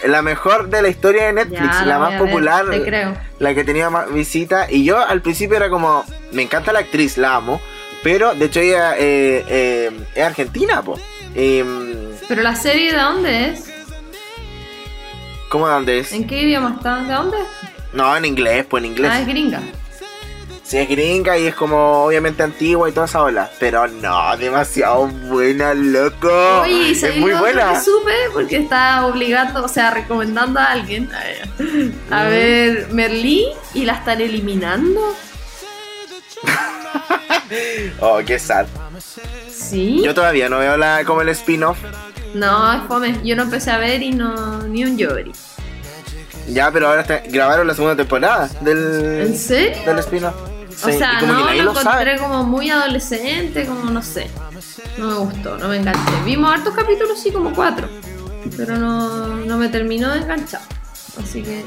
La 0.06 0.22
mejor 0.22 0.70
de 0.70 0.82
la 0.82 0.89
historia 0.89 1.25
de 1.25 1.34
Netflix. 1.34 1.79
Ya, 1.79 1.86
la 1.86 2.00
más 2.00 2.12
ver, 2.12 2.20
popular. 2.20 2.65
creo. 2.84 3.18
La 3.39 3.53
que 3.53 3.63
tenía 3.63 3.89
más 3.89 4.12
visitas. 4.13 4.72
Y 4.72 4.84
yo 4.84 4.98
al 5.00 5.22
principio 5.22 5.58
era 5.58 5.70
como. 5.70 6.06
Me 6.32 6.41
encanta 6.41 6.72
la 6.72 6.79
actriz, 6.79 7.18
la 7.18 7.36
amo. 7.36 7.60
Pero 8.03 8.34
de 8.34 8.46
hecho 8.46 8.62
ella 8.62 8.96
eh, 8.98 9.44
eh, 9.48 9.91
es 10.15 10.24
argentina, 10.24 10.82
po. 10.82 10.98
Em, 11.36 12.12
Pero 12.27 12.41
la 12.41 12.56
serie, 12.56 12.94
¿de 12.94 12.98
dónde 13.00 13.50
es? 13.50 13.65
¿Cómo 15.50 15.68
de 15.68 15.74
dónde 15.74 16.00
es? 16.00 16.12
¿En 16.13 16.25
qué 16.27 16.44
idioma 16.44 16.75
está? 16.77 17.03
¿De 17.03 17.13
dónde? 17.13 17.38
No, 17.91 18.15
en 18.15 18.24
inglés, 18.25 18.65
pues 18.70 18.84
en 18.84 18.91
inglés. 18.91 19.12
Ah, 19.13 19.20
es 19.20 19.27
gringa. 19.27 19.62
Sí, 20.70 20.78
es 20.78 20.88
gringa 20.88 21.36
y 21.36 21.48
es 21.48 21.56
como 21.56 22.04
obviamente 22.06 22.44
antigua 22.44 22.88
y 22.88 22.92
toda 22.92 23.08
esa 23.08 23.24
ola. 23.24 23.50
Pero 23.60 23.88
no, 23.88 24.38
demasiado 24.38 25.08
buena, 25.08 25.74
loco. 25.74 26.30
Oye, 26.62 26.90
¿y 26.90 26.92
es 26.92 27.18
muy 27.18 27.32
buena. 27.34 27.74
que 27.74 27.80
supe? 27.80 28.12
Porque 28.32 28.58
está 28.58 29.04
obligando, 29.08 29.66
o 29.66 29.68
sea, 29.68 29.90
recomendando 29.90 30.60
a 30.60 30.66
alguien 30.66 31.10
a, 31.12 32.16
a 32.16 32.24
Mm. 32.26 32.30
ver 32.30 32.88
Merlí 32.92 33.48
y 33.74 33.86
la 33.86 33.94
están 33.94 34.22
eliminando. 34.22 35.02
Oh, 38.00 38.20
qué 38.26 38.38
sad. 38.38 38.68
¿Sí? 39.52 40.02
Yo 40.04 40.14
todavía 40.14 40.50
no 40.50 40.60
veo 40.60 40.78
la, 40.78 41.04
como 41.04 41.22
el 41.22 41.30
spin-off. 41.30 41.78
No, 42.36 42.72
es 42.74 42.84
fome. 42.88 43.20
Yo 43.24 43.36
no 43.36 43.44
empecé 43.44 43.72
a 43.72 43.78
ver 43.80 44.04
y 44.04 44.12
no. 44.12 44.62
ni 44.64 44.84
un 44.84 44.98
Yori. 44.98 45.32
Ya, 46.48 46.72
pero 46.72 46.88
ahora 46.90 47.02
está- 47.02 47.24
grabaron 47.28 47.66
la 47.68 47.74
segunda 47.74 47.96
temporada 47.96 48.50
del, 48.62 49.22
¿En 49.28 49.36
serio? 49.38 49.82
del 49.86 50.00
spin-off. 50.00 50.36
O 50.83 50.91
sea, 50.91 51.19
como 51.19 51.33
no, 51.33 51.48
que 51.48 51.63
lo 51.63 51.71
encontré 51.71 52.17
como 52.17 52.43
muy 52.43 52.69
adolescente, 52.69 53.65
como 53.65 53.89
no 53.89 54.01
sé. 54.01 54.29
No 54.98 55.07
me 55.07 55.15
gustó, 55.15 55.57
no 55.57 55.67
me 55.67 55.77
enganché. 55.77 56.12
Vimos 56.25 56.53
hartos 56.53 56.74
capítulos, 56.74 57.19
sí, 57.19 57.31
como 57.31 57.53
cuatro. 57.53 57.88
Pero 58.55 58.77
no, 58.77 59.27
no 59.36 59.57
me 59.57 59.69
terminó 59.69 60.12
de 60.12 60.19
enganchar. 60.19 60.62
Así 61.21 61.43
que, 61.43 61.63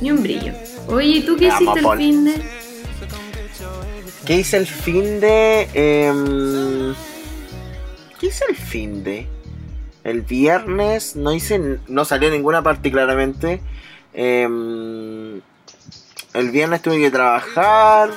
ni 0.00 0.10
un 0.10 0.22
brillo. 0.22 0.52
Oye, 0.88 1.08
¿y 1.08 1.22
tú 1.22 1.36
qué 1.36 1.48
hiciste 1.48 1.80
el 1.80 1.96
fin 1.96 2.24
de? 2.24 2.64
¿Qué 4.24 4.36
hice 4.36 4.56
el 4.56 4.66
fin 4.66 5.20
de...? 5.20 5.68
em, 5.74 6.94
¿Qué 8.18 8.26
hice 8.26 8.44
el 8.48 8.56
fin 8.56 9.04
de? 9.04 9.26
El 10.02 10.22
viernes 10.22 11.16
no 11.16 11.32
hice... 11.32 11.78
No 11.88 12.04
salió 12.04 12.30
ninguna 12.30 12.62
parte 12.62 12.90
claramente. 12.90 13.60
Em, 14.14 15.40
el 16.32 16.50
viernes 16.50 16.80
tuve 16.80 16.98
que 16.98 17.10
trabajar. 17.10 18.10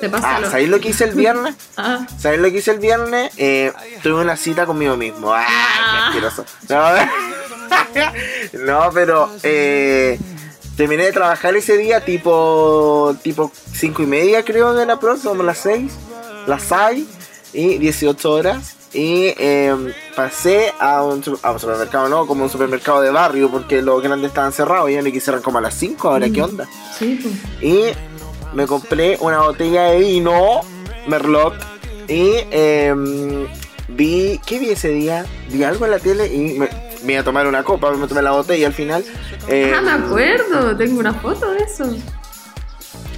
¿Te 0.00 0.08
pasa 0.10 0.36
ah, 0.36 0.40
lo- 0.40 0.50
¿sabéis 0.50 0.68
lo 0.68 0.80
que 0.80 0.88
hice 0.90 1.04
el 1.04 1.14
viernes? 1.14 1.54
Ah, 1.76 2.06
¿Sabéis 2.18 2.40
lo 2.42 2.50
que 2.50 2.58
hice 2.58 2.70
el 2.72 2.78
viernes? 2.78 3.32
Eh, 3.36 3.72
tuve 4.02 4.20
una 4.22 4.36
cita 4.36 4.66
conmigo 4.66 4.96
mismo. 4.96 5.32
¡Ay, 5.34 5.44
Ah. 5.48 6.10
qué 6.12 6.18
asqueroso! 6.26 6.44
No, 6.68 8.64
no, 8.64 8.90
pero 8.92 9.30
eh, 9.42 10.18
terminé 10.76 11.04
de 11.04 11.12
trabajar 11.12 11.56
ese 11.56 11.76
día 11.76 12.04
tipo 12.04 13.16
tipo 13.22 13.50
5 13.74 14.02
y 14.02 14.06
media 14.06 14.44
creo 14.44 14.72
de 14.74 14.86
la 14.86 14.98
próxima, 15.00 15.30
como 15.30 15.42
las 15.42 15.58
6, 15.58 15.92
las 16.46 16.62
6 16.62 17.06
y 17.52 17.78
18 17.78 18.30
horas. 18.32 18.76
Y 18.94 19.34
eh, 19.38 19.74
pasé 20.14 20.72
a 20.78 21.02
un, 21.02 21.22
su- 21.22 21.38
a 21.42 21.50
un 21.52 21.58
supermercado, 21.58 22.08
no, 22.08 22.26
como 22.26 22.44
un 22.44 22.50
supermercado 22.50 23.00
de 23.00 23.10
barrio, 23.10 23.50
porque 23.50 23.82
los 23.82 24.00
grandes 24.02 24.28
estaban 24.28 24.52
cerrados 24.52 24.88
y 24.90 24.94
ya 24.94 25.02
me 25.02 25.10
quisieron 25.12 25.42
como 25.42 25.58
a 25.58 25.60
las 25.60 25.74
5, 25.74 26.08
ahora 26.10 26.30
qué 26.30 26.40
onda. 26.42 26.68
sí, 26.96 27.18
pues. 27.20 27.34
Y 27.62 27.82
me 28.54 28.66
compré 28.66 29.18
una 29.20 29.40
botella 29.40 29.84
de 29.90 29.98
vino, 29.98 30.60
Merlot. 31.08 31.54
Y 32.06 32.34
em, 32.52 33.46
vi. 33.88 34.40
¿Qué 34.46 34.58
vi 34.60 34.70
ese 34.70 34.90
día? 34.90 35.26
Vi 35.50 35.64
algo 35.64 35.86
en 35.86 35.90
la 35.90 35.98
tele 35.98 36.32
y 36.32 36.58
me, 36.58 36.68
me 37.02 37.12
iba 37.14 37.22
a 37.22 37.24
tomar 37.24 37.46
una 37.48 37.64
copa, 37.64 37.90
me 37.92 38.06
tomé 38.06 38.22
la 38.22 38.30
botella 38.30 38.68
al 38.68 38.74
final. 38.74 39.04
em, 39.48 39.72
Ah, 39.74 39.80
me 39.80 39.90
acuerdo, 39.90 40.76
tengo 40.76 41.00
una 41.00 41.14
foto 41.14 41.50
de 41.50 41.58
eso. 41.64 41.84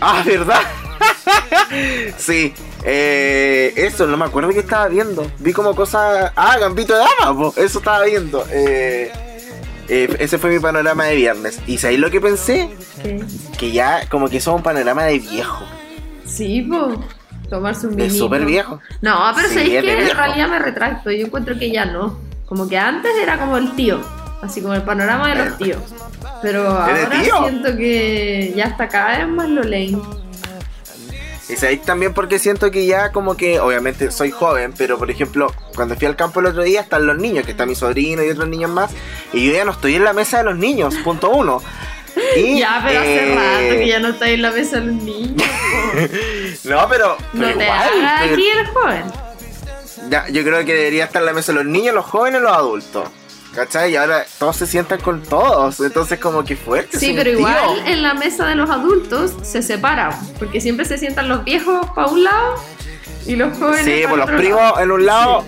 Ah, 0.01 0.23
¿verdad? 0.25 0.61
sí. 2.19 2.53
eh, 2.85 3.73
eso, 3.77 4.07
no 4.07 4.17
me 4.17 4.25
acuerdo 4.25 4.51
qué 4.51 4.61
estaba 4.61 4.89
viendo. 4.89 5.31
Vi 5.39 5.53
como 5.53 5.75
cosas. 5.75 6.33
Ah, 6.37 6.59
Gambito 6.59 6.95
de 6.95 7.05
Dama, 7.21 7.51
eso 7.57 7.79
estaba 7.79 8.05
viendo. 8.05 8.45
Eh, 8.51 9.11
eh, 9.89 10.17
ese 10.19 10.39
fue 10.39 10.51
mi 10.51 10.59
panorama 10.59 11.05
de 11.05 11.17
viernes. 11.17 11.61
¿Y 11.67 11.79
sabéis 11.79 12.01
lo 12.01 12.11
que 12.11 12.21
pensé? 12.21 12.71
¿Qué? 13.03 13.23
Que 13.59 13.71
ya 13.73 14.09
como 14.09 14.29
que 14.29 14.39
eso 14.39 14.51
es 14.53 14.57
un 14.57 14.63
panorama 14.63 15.05
de 15.05 15.19
viejo. 15.19 15.65
Sí, 16.25 16.63
pues. 16.69 16.99
Tomarse 17.49 17.87
un 17.87 17.95
vinito. 17.95 18.15
súper 18.17 18.45
viejo. 18.45 18.81
No, 19.03 19.17
pero 19.37 19.49
Sí, 19.49 19.55
sabéis 19.55 19.75
es 19.75 19.83
que 19.85 20.11
en 20.11 20.17
realidad 20.17 20.49
me 20.49 20.59
retracto. 20.59 21.13
Yo 21.13 21.27
encuentro 21.27 21.57
que 21.59 21.71
ya 21.71 21.85
no. 21.85 22.19
Como 22.47 22.69
que 22.69 22.77
antes 22.77 23.13
era 23.23 23.39
como 23.39 23.57
el 23.57 23.75
tío. 23.77 24.01
Así 24.43 24.61
como 24.61 24.75
el 24.75 24.83
panorama 24.83 25.33
de 25.35 25.45
los 25.45 25.57
tíos. 25.59 25.79
Pero 26.43 26.63
¿Eres 26.89 27.05
ahora 27.05 27.23
tío? 27.23 27.39
siento 27.49 27.77
que 27.77 28.53
ya 28.57 28.65
está 28.65 28.89
cada 28.89 29.19
vez 29.19 29.29
más 29.29 29.49
lo 29.49 29.63
lane. 29.63 29.99
Y 31.49 31.55
sabéis 31.57 31.83
también 31.83 32.13
porque 32.13 32.39
siento 32.41 32.71
que 32.73 32.87
ya 32.87 33.13
como 33.13 33.37
que, 33.37 33.61
obviamente 33.61 34.11
soy 34.11 34.33
joven, 34.33 34.75
pero 34.77 34.99
por 34.99 35.11
ejemplo, 35.11 35.53
cuando 35.77 35.95
fui 35.97 36.07
al 36.07 36.17
campo 36.17 36.41
el 36.41 36.47
otro 36.47 36.63
día 36.65 36.81
están 36.81 37.07
los 37.07 37.17
niños, 37.19 37.45
que 37.45 37.53
está 37.53 37.67
mi 37.67 37.77
sobrino 37.77 38.25
y 38.25 38.31
otros 38.31 38.49
niños 38.49 38.71
más, 38.71 38.91
y 39.33 39.47
yo 39.47 39.53
ya 39.53 39.65
no 39.65 39.71
estoy 39.71 39.95
en 39.95 40.03
la 40.05 40.13
mesa 40.13 40.39
de 40.39 40.45
los 40.45 40.57
niños, 40.57 40.95
punto 41.05 41.31
uno. 41.31 41.63
Y, 42.37 42.59
Ya, 42.61 42.83
pero 42.85 43.01
hace 43.01 43.33
eh, 43.33 43.35
rato 43.35 43.79
que 43.79 43.87
ya 43.89 43.99
no 44.01 44.09
está 44.09 44.29
en 44.31 44.41
la 44.43 44.51
mesa 44.51 44.81
de 44.81 44.87
los 44.87 44.95
niños. 45.03 45.43
No, 46.65 46.89
pero, 46.89 47.17
No 47.35 47.47
te 47.47 47.53
igual, 47.53 47.91
pero- 47.93 48.33
aquí 48.35 48.49
el 48.49 48.67
joven. 48.69 49.03
ya, 50.11 50.27
yo 50.29 50.43
creo 50.43 50.65
que 50.65 50.75
debería 50.75 51.05
estar 51.05 51.23
en 51.23 51.27
la 51.27 51.33
mesa 51.33 51.53
de 51.53 51.59
los 51.63 51.67
niños, 51.67 51.95
los 51.95 52.07
jóvenes 52.07 52.41
y 52.41 52.43
los 52.43 52.53
adultos. 52.53 53.09
¿Cachai? 53.57 53.93
Y 53.93 53.97
ahora 53.97 54.27
todos 54.39 54.55
se 54.57 54.67
sientan 54.67 55.01
con 55.01 55.23
todos, 55.23 55.81
entonces 55.81 56.19
como 56.21 56.45
que 56.45 56.57
fuerte. 56.57 56.99
Sí, 56.99 57.15
pero 57.17 57.31
tío. 57.31 57.39
igual 57.39 57.83
en 57.87 58.03
la 58.03 58.13
mesa 58.13 58.47
de 58.47 58.55
los 58.55 58.69
adultos 58.69 59.33
se 59.43 59.63
separan. 59.63 60.13
Porque 60.39 60.61
siempre 60.61 60.85
se 60.85 60.99
sientan 60.99 61.31
los 61.31 61.43
viejos 61.43 61.87
para 61.95 62.09
un 62.09 62.23
lado 62.23 62.57
y 63.27 63.35
los 63.35 63.57
jóvenes 63.57 63.87
Sí, 63.87 64.03
pa' 64.03 64.11
pues 64.11 64.19
los 64.19 64.31
primos 64.31 64.61
lado. 64.61 64.81
en 64.81 64.91
un 64.91 65.07
lado 65.07 65.45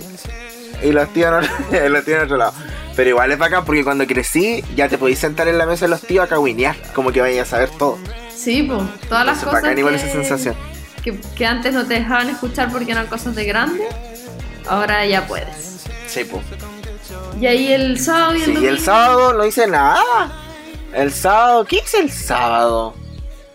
y 0.82 0.92
los 0.92 1.12
tíos 1.12 1.46
en, 1.72 1.92
los 1.92 2.04
tíos 2.04 2.18
en 2.18 2.24
otro 2.24 2.38
lado. 2.38 2.54
Pero 2.96 3.10
igual 3.10 3.30
es 3.30 3.38
bacán 3.38 3.66
porque 3.66 3.84
cuando 3.84 4.06
crecí 4.06 4.64
ya 4.74 4.88
te 4.88 4.96
podías 4.96 5.18
sentar 5.18 5.46
en 5.46 5.58
la 5.58 5.66
mesa 5.66 5.84
de 5.84 5.90
los 5.90 6.00
tíos 6.00 6.24
a 6.24 6.28
cagüinear, 6.28 6.76
como 6.94 7.12
que 7.12 7.20
vayas 7.20 7.48
a 7.48 7.50
saber 7.50 7.68
todo. 7.78 7.98
Sí, 8.34 8.62
pues. 8.62 8.80
Todas 9.08 9.26
las 9.26 9.36
Entonces, 9.36 9.44
cosas 9.44 9.62
bacán 9.62 9.78
igual 9.78 9.96
que, 9.96 10.00
esa 10.02 10.12
sensación. 10.12 10.56
Que, 11.04 11.20
que 11.36 11.44
antes 11.44 11.74
no 11.74 11.86
te 11.86 11.92
dejaban 11.94 12.30
escuchar 12.30 12.72
porque 12.72 12.90
eran 12.90 13.06
cosas 13.06 13.34
de 13.34 13.44
grande, 13.44 13.86
ahora 14.66 15.04
ya 15.04 15.26
puedes. 15.26 15.84
Sí, 16.06 16.24
pues. 16.24 16.42
Y 17.40 17.46
ahí 17.46 17.72
el 17.72 17.98
sábado 17.98 18.36
y 18.36 18.42
el 18.42 18.44
Sí, 18.44 18.62
y 18.62 18.66
el 18.66 18.78
sábado 18.80 19.32
no 19.32 19.44
hice 19.44 19.66
nada. 19.66 20.32
El 20.92 21.12
sábado, 21.12 21.64
¿qué 21.64 21.76
hice 21.76 22.00
el 22.00 22.10
sábado? 22.10 22.94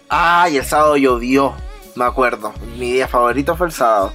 Ah, 0.10 0.48
y 0.50 0.58
el 0.58 0.66
sábado 0.66 0.96
llovió, 0.96 1.54
me 1.96 2.06
acuerdo. 2.06 2.54
Mi 2.78 2.94
día 2.94 3.08
favorito 3.08 3.56
fue 3.58 3.68
el 3.68 3.74
sábado. 3.74 4.14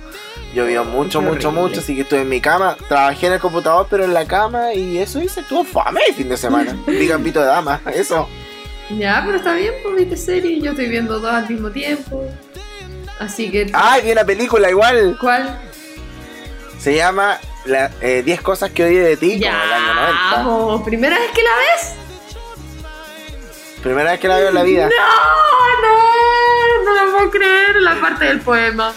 Llovió 0.54 0.84
mucho, 0.84 1.20
qué 1.20 1.26
mucho, 1.26 1.48
horrible. 1.48 1.68
mucho, 1.68 1.80
así 1.80 1.94
que 1.94 2.02
estuve 2.02 2.22
en 2.22 2.28
mi 2.28 2.40
cama. 2.40 2.76
Trabajé 2.88 3.26
en 3.26 3.34
el 3.34 3.40
computador, 3.40 3.86
pero 3.90 4.04
en 4.04 4.14
la 4.14 4.26
cama 4.26 4.72
y 4.72 4.98
eso 4.98 5.20
hice. 5.20 5.40
Estuvo 5.40 5.64
fame 5.64 6.00
el 6.08 6.14
fin 6.14 6.28
de 6.28 6.36
semana. 6.36 6.74
Vi 6.86 7.06
Campito 7.08 7.40
de 7.40 7.46
Dama, 7.46 7.82
eso. 7.94 8.28
Ya, 8.96 9.22
pero 9.26 9.36
está 9.36 9.52
bien, 9.52 9.74
pues 9.82 9.96
viste 9.96 10.16
serie. 10.16 10.60
Yo 10.60 10.70
estoy 10.70 10.88
viendo 10.88 11.20
dos 11.20 11.32
al 11.32 11.46
mismo 11.48 11.70
tiempo. 11.70 12.24
Así 13.18 13.50
que. 13.50 13.70
Ay, 13.74 14.02
vi 14.02 14.12
una 14.12 14.24
película 14.24 14.70
igual. 14.70 15.18
¿Cuál? 15.20 15.58
Se 16.78 16.94
llama 16.94 17.38
la, 17.68 17.90
eh, 18.00 18.22
10 18.24 18.40
cosas 18.42 18.70
que 18.70 18.84
odié 18.84 19.00
de 19.02 19.16
ti, 19.16 19.40
como 19.40 19.62
el 19.62 19.72
año 19.72 19.94
90. 19.94 20.44
po, 20.44 20.84
¿Primera 20.84 21.18
vez 21.18 21.30
que 21.32 21.42
la 21.42 21.50
ves? 21.56 21.94
Primera 23.82 24.10
vez 24.10 24.20
que 24.20 24.28
la 24.28 24.36
veo 24.38 24.48
en 24.48 24.54
la 24.54 24.62
vida. 24.62 24.88
No, 24.88 25.82
no, 25.82 26.84
no 26.84 27.04
me 27.06 27.12
puedo 27.12 27.30
creer 27.30 27.76
la 27.76 28.00
parte 28.00 28.24
del 28.24 28.40
poema. 28.40 28.92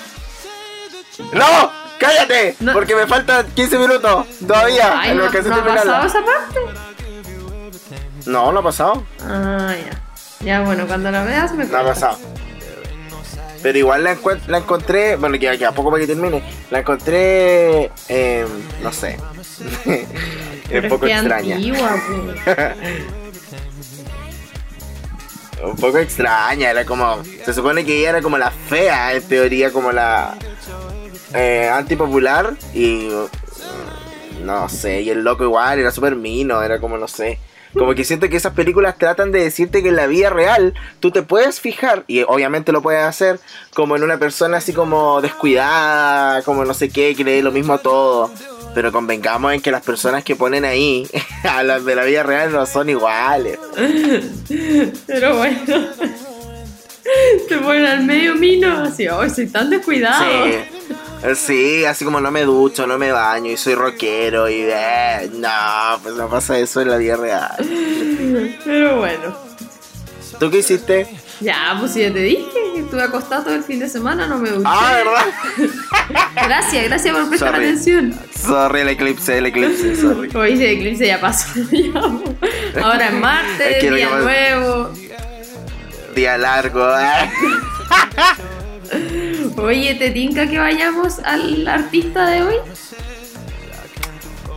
¡No! 1.34 1.72
¡Cállate! 2.00 2.56
No. 2.60 2.74
Porque 2.74 2.96
me 2.96 3.06
faltan 3.06 3.46
15 3.51 3.78
minutos 3.78 4.25
todavía. 4.48 5.00
Ay, 5.00 5.12
en 5.12 5.18
no, 5.18 5.30
que 5.30 5.42
no 5.44 5.56
ha 5.56 5.63
pasado 5.63 6.08
esa 6.08 6.25
parte. 6.25 6.60
No, 8.25 8.51
no 8.51 8.60
ha 8.60 8.63
pasado. 8.63 9.04
Ah, 9.24 9.75
ya. 9.78 10.01
Ya, 10.44 10.62
bueno, 10.62 10.88
cuando 10.88 11.12
la 11.12 11.24
veas 11.24 11.54
me 11.54 11.66
No 11.66 11.78
ha 11.78 11.84
pasado. 11.84 12.18
Pero 13.62 13.77
igual 13.77 14.03
la, 14.03 14.15
encuent- 14.18 14.46
la 14.48 14.58
encontré, 14.60 15.15
bueno, 15.18 15.38
que 15.39 15.58
queda 15.58 15.72
poco 15.72 15.91
para 15.91 16.01
que 16.01 16.08
termine. 16.08 16.41
La 16.72 16.80
encontré, 16.80 17.91
eh, 18.10 18.46
no 18.82 18.91
sé, 18.91 19.18
un 20.74 20.89
poco 20.89 21.06
extraña. 21.06 21.56
antigua. 21.56 21.96
Un 25.63 25.75
poco 25.75 26.00
extraña, 26.00 26.72
era 26.72 26.86
como, 26.86 27.24
se 27.46 27.53
supone 27.53 27.86
que 27.86 28.00
ella 28.00 28.10
era 28.10 28.22
como 28.24 28.38
la 28.39 28.50
fea, 28.50 29.13
en 29.13 29.22
teoría, 29.22 29.72
como 29.72 29.91
la 29.91 30.36
eh, 31.36 31.70
antipopular. 31.72 32.56
Y 32.74 33.10
no 34.44 34.68
sé, 34.70 35.01
y 35.01 35.12
el 35.12 35.24
loco 35.24 35.44
igual, 35.44 35.77
era 35.77 35.91
súper 35.91 36.15
mino, 36.15 36.63
era 36.63 36.80
como, 36.80 36.98
no 36.98 37.08
sé. 37.08 37.38
Como 37.74 37.96
que 37.96 38.04
siento 38.04 38.30
que 38.30 38.38
esas 38.38 38.54
películas 38.54 38.98
tratan 38.98 39.32
de 39.32 39.44
decirte 39.44 39.82
que 39.82 39.90
en 39.90 39.96
la 39.96 40.08
vida 40.08 40.30
real 40.30 40.74
tú 41.00 41.12
te 41.12 41.22
puedes 41.22 41.60
fijar, 41.60 42.04
y 42.08 42.24
obviamente 42.24 42.72
lo 42.72 42.82
puedes 42.82 43.04
hacer, 43.04 43.40
como 43.74 43.96
en 43.96 44.04
una 44.04 44.18
persona 44.18 44.58
así 44.58 44.74
como 44.74 45.22
descuidada, 45.22 46.42
como 46.44 46.66
no 46.66 46.74
sé 46.74 46.90
qué, 46.90 47.16
que 47.16 47.24
le 47.24 47.34
dé 47.34 47.44
lo 47.44 47.51
mismo 47.51 47.74
a 47.74 47.78
todo. 47.78 48.32
Pero 48.74 48.92
convengamos 48.92 49.54
en 49.54 49.62
que 49.62 49.72
las 49.72 49.84
personas 49.84 50.24
que 50.24 50.36
ponen 50.36 50.66
ahí 50.66 51.08
a 51.44 51.63
las 51.63 51.84
de 51.84 51.96
la 51.96 52.04
vida 52.04 52.24
real 52.24 52.51
no 52.51 52.66
son 52.66 52.90
iguales. 52.90 53.60
Pero 55.08 55.38
bueno. 55.38 55.88
Te 57.50 57.58
ponen 57.58 57.86
al 57.86 58.04
medio 58.06 58.36
mino, 58.36 58.84
así, 58.84 59.08
oh, 59.08 59.28
soy 59.30 59.48
tan 59.48 59.70
descuidado. 59.70 60.46
Sí. 60.46 60.96
Sí, 61.36 61.86
así 61.86 62.04
como 62.04 62.20
no 62.20 62.32
me 62.32 62.44
ducho, 62.44 62.88
no 62.88 62.98
me 62.98 63.12
baño 63.12 63.51
y 63.51 63.58
soy 63.58 63.75
rockero 63.75 64.50
y 64.50 64.66
eh, 64.68 65.30
no, 65.34 66.00
pues 66.01 66.16
no 66.16 66.28
pasa 66.28 66.58
eso 66.58 66.82
en 66.82 66.90
la 66.90 66.98
vida 66.98 67.16
real. 67.16 67.56
Pero 68.66 68.98
bueno. 68.98 69.36
¿Tú 70.40 70.50
qué 70.50 70.60
hiciste? 70.60 71.08
Ya, 71.40 71.75
pues 71.80 71.94
si 71.94 72.01
ya 72.01 72.12
te 72.12 72.20
dije 72.20 72.50
que 72.74 72.80
estuve 72.80 73.04
acostado 73.04 73.44
todo 73.44 73.56
el 73.56 73.63
fin 73.63 73.80
de 73.80 73.88
semana, 73.88 74.28
no 74.28 74.40
me 74.40 74.50
duché. 74.50 74.63
Ah, 74.66 74.94
¿verdad? 74.98 75.72
Gracias, 76.48 76.86
gracias 76.86 77.16
por 77.16 77.30
prestar 77.30 77.54
Sorry. 77.54 77.66
atención. 77.66 78.20
Sorry, 78.36 78.80
el 78.82 78.90
eclipse, 78.90 79.38
el 79.38 79.46
eclipse, 79.46 79.96
sorry. 79.96 80.30
Hoy 80.36 80.54
ese 80.54 80.72
eclipse 80.72 81.08
ya 81.08 81.22
pasó. 81.22 81.48
ya, 81.72 82.01
pues. 82.01 82.84
Ahora 82.84 83.08
es 83.08 83.13
martes, 83.13 83.94
día 83.94 84.10
nuevo. 84.10 84.92
Día 86.16 86.38
largo. 86.38 86.92
Oye, 89.62 89.96
¿te 89.96 90.10
tinca 90.12 90.48
que 90.48 90.58
vayamos 90.58 91.20
al 91.20 91.68
artista 91.68 92.25
de 92.27 92.44
hoy? 92.44 92.56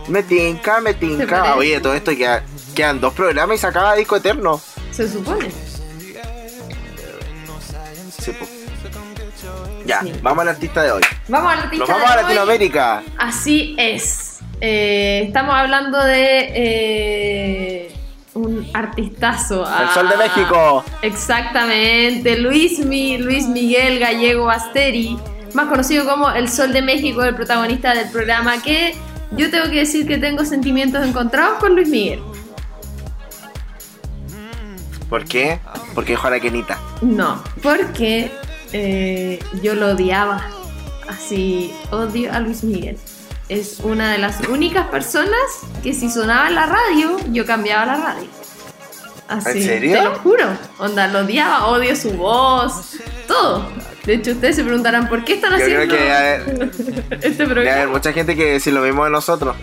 me 0.07 0.21
tinca, 0.21 0.81
me 0.81 0.93
¿Te 0.93 0.99
tinca. 1.07 1.55
Oye, 1.55 1.79
todo 1.79 1.93
esto 1.95 2.11
queda- 2.15 2.43
quedan 2.75 2.99
dos 3.01 3.13
programas 3.13 3.57
y 3.57 3.59
se 3.59 3.67
acaba 3.67 3.95
Disco 3.95 4.15
Eterno. 4.17 4.61
Se 4.91 5.09
supone. 5.09 5.49
Sí. 8.21 8.31
Ya, 9.85 10.01
Sí. 10.01 10.13
vamos 10.21 10.41
al 10.43 10.49
artista 10.49 10.83
de 10.83 10.91
hoy. 10.91 11.01
Vamos 11.27 11.51
al 11.53 11.59
artista 11.59 11.77
Nos 11.85 11.89
vamos 11.89 12.07
de 12.07 12.13
a 12.13 12.17
hoy. 12.17 12.23
Latinoamérica. 12.23 13.03
Así 13.17 13.75
es. 13.77 14.39
Eh, 14.61 15.23
estamos 15.27 15.53
hablando 15.55 16.03
de 16.03 16.51
eh, 16.55 17.84
un 18.35 18.67
artistazo. 18.73 19.65
El 19.65 19.89
Sol 19.89 20.07
de 20.09 20.15
Ah, 20.15 20.17
México. 20.17 20.83
Exactamente, 21.01 22.37
Luis, 22.37 22.79
Mi- 22.85 23.17
Luis 23.17 23.47
Miguel 23.47 23.97
Gallego 23.99 24.49
Asteri, 24.49 25.17
más 25.53 25.67
conocido 25.67 26.05
como 26.05 26.29
El 26.31 26.49
Sol 26.49 26.71
de 26.73 26.81
México, 26.81 27.23
el 27.23 27.33
protagonista 27.35 27.93
del 27.93 28.09
programa, 28.09 28.61
que 28.61 28.93
yo 29.31 29.49
tengo 29.49 29.65
que 29.65 29.79
decir 29.79 30.05
que 30.07 30.17
tengo 30.17 30.45
sentimientos 30.45 31.05
encontrados 31.05 31.59
con 31.59 31.75
Luis 31.75 31.87
Miguel. 31.89 32.21
¿Por 35.09 35.23
qué? 35.25 35.59
Porque 35.93 36.13
dijo 36.13 36.27
a 36.27 36.31
la 36.31 36.39
Kenita. 36.39 36.79
No, 37.01 37.41
porque 37.61 38.31
eh, 38.73 39.39
yo 39.61 39.75
lo 39.75 39.91
odiaba. 39.91 40.43
Así, 41.07 41.71
odio 41.91 42.33
a 42.33 42.39
Luis 42.39 42.63
Miguel. 42.63 42.97
Es 43.47 43.79
una 43.81 44.11
de 44.11 44.17
las 44.17 44.39
únicas 44.49 44.87
personas 44.87 45.39
que 45.83 45.93
si 45.93 46.09
sonaba 46.09 46.47
en 46.47 46.55
la 46.55 46.65
radio, 46.65 47.17
yo 47.31 47.45
cambiaba 47.45 47.85
la 47.85 47.95
radio. 47.97 48.27
Así, 49.27 49.49
¿En 49.59 49.63
serio? 49.63 49.97
Te 49.97 50.03
lo 50.03 50.15
juro. 50.19 50.45
Onda, 50.79 51.07
lo 51.07 51.19
odiaba, 51.19 51.67
odio 51.67 51.95
su 51.95 52.11
voz, 52.11 52.97
todo. 53.27 53.67
De 54.05 54.15
hecho, 54.15 54.31
ustedes 54.31 54.55
se 54.55 54.63
preguntarán 54.63 55.09
por 55.09 55.23
qué 55.25 55.33
están 55.35 55.51
Yo 55.51 55.65
creo 55.65 55.83
haciendo 55.83 55.95
que 55.95 56.01
debe 56.03 56.15
haber, 56.15 56.39
este 56.41 57.29
debe 57.29 57.43
haber 57.43 57.53
programa. 57.53 57.91
mucha 57.91 58.13
gente 58.13 58.35
que 58.35 58.51
decir 58.53 58.73
lo 58.73 58.81
mismo 58.81 59.03
de 59.05 59.11
nosotros. 59.11 59.55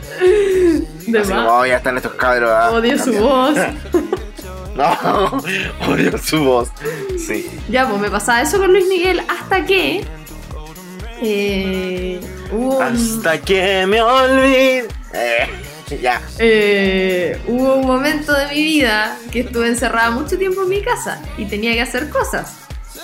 De 1.06 1.18
Así 1.20 1.32
oh, 1.32 1.64
ya 1.66 1.76
están 1.76 1.96
estos 1.96 2.12
cabros. 2.14 2.50
ah, 2.52 2.70
Odio 2.70 2.96
su 2.98 3.04
también. 3.12 3.22
voz. 3.22 3.58
No, 4.74 4.86
odio 5.92 6.16
su 6.16 6.42
voz. 6.44 6.70
Sí. 7.18 7.46
Ya, 7.68 7.86
pues 7.86 8.00
me 8.00 8.08
pasaba 8.10 8.40
eso 8.40 8.56
con 8.58 8.72
Luis 8.72 8.86
Miguel 8.88 9.20
hasta 9.28 9.66
que 9.66 10.02
eh, 11.22 12.20
un- 12.50 12.82
Hasta 12.82 13.40
que 13.40 13.86
me 13.86 14.00
olvide. 14.02 14.86
Eh, 15.14 15.48
ya. 16.00 16.20
Eh, 16.38 17.38
hubo 17.46 17.74
un 17.76 17.86
momento 17.86 18.32
de 18.32 18.46
mi 18.48 18.62
vida 18.62 19.16
que 19.30 19.40
estuve 19.40 19.68
encerrada 19.68 20.10
mucho 20.10 20.38
tiempo 20.38 20.62
en 20.62 20.68
mi 20.68 20.82
casa 20.82 21.22
y 21.38 21.44
tenía 21.46 21.72
que 21.74 21.80
hacer 21.82 22.08
cosas. 22.08 22.58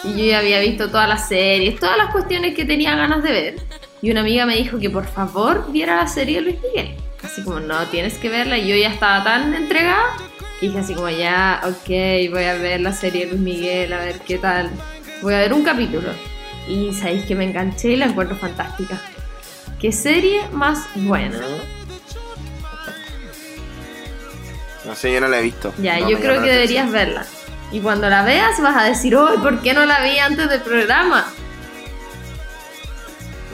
Y 0.04 0.16
yo 0.16 0.24
ya 0.26 0.38
había 0.38 0.60
visto 0.60 0.88
todas 0.90 1.08
las 1.08 1.28
series, 1.28 1.78
todas 1.78 1.96
las 1.98 2.10
cuestiones 2.12 2.54
que 2.54 2.64
tenía 2.64 2.94
ganas 2.96 3.22
de 3.22 3.32
ver. 3.32 3.54
Y 4.00 4.10
una 4.10 4.20
amiga 4.20 4.46
me 4.46 4.56
dijo 4.56 4.78
que 4.78 4.90
por 4.90 5.06
favor 5.06 5.70
viera 5.72 5.96
la 5.96 6.06
serie 6.06 6.36
de 6.36 6.42
Luis 6.42 6.56
Miguel. 6.62 6.94
Así 7.22 7.42
como, 7.42 7.58
no, 7.60 7.84
tienes 7.86 8.14
que 8.14 8.28
verla. 8.28 8.56
Y 8.58 8.68
yo 8.68 8.76
ya 8.76 8.90
estaba 8.90 9.24
tan 9.24 9.54
entregada. 9.54 10.16
que 10.60 10.66
dije 10.66 10.78
así 10.78 10.94
como, 10.94 11.08
ya, 11.10 11.60
ok, 11.64 11.88
voy 12.32 12.44
a 12.44 12.54
ver 12.54 12.80
la 12.80 12.92
serie 12.92 13.24
de 13.26 13.32
Luis 13.32 13.40
Miguel, 13.40 13.92
a 13.92 13.98
ver 13.98 14.20
qué 14.20 14.38
tal. 14.38 14.70
Voy 15.20 15.34
a 15.34 15.38
ver 15.38 15.52
un 15.52 15.64
capítulo. 15.64 16.10
Y 16.68 16.92
sabéis 16.92 17.24
que 17.24 17.34
me 17.34 17.44
enganché 17.44 17.88
y 17.92 17.96
la 17.96 18.06
encuentro 18.06 18.36
fantástica. 18.36 19.00
¿Qué 19.80 19.90
serie 19.90 20.42
más 20.52 20.86
buena? 20.94 21.38
No 24.84 24.94
sé, 24.94 25.12
yo 25.12 25.20
no 25.20 25.28
la 25.28 25.38
he 25.38 25.42
visto. 25.42 25.72
Ya, 25.78 25.98
No 26.00 26.10
yo 26.10 26.18
creo 26.18 26.42
que 26.42 26.50
deberías 26.50 26.90
verla. 26.90 27.24
Y 27.70 27.80
cuando 27.80 28.08
la 28.08 28.22
veas 28.22 28.60
vas 28.60 28.76
a 28.76 28.84
decir, 28.84 29.14
oh, 29.16 29.34
¿por 29.42 29.60
qué 29.60 29.74
no 29.74 29.84
la 29.84 30.02
vi 30.02 30.18
antes 30.18 30.48
del 30.48 30.60
programa? 30.60 31.26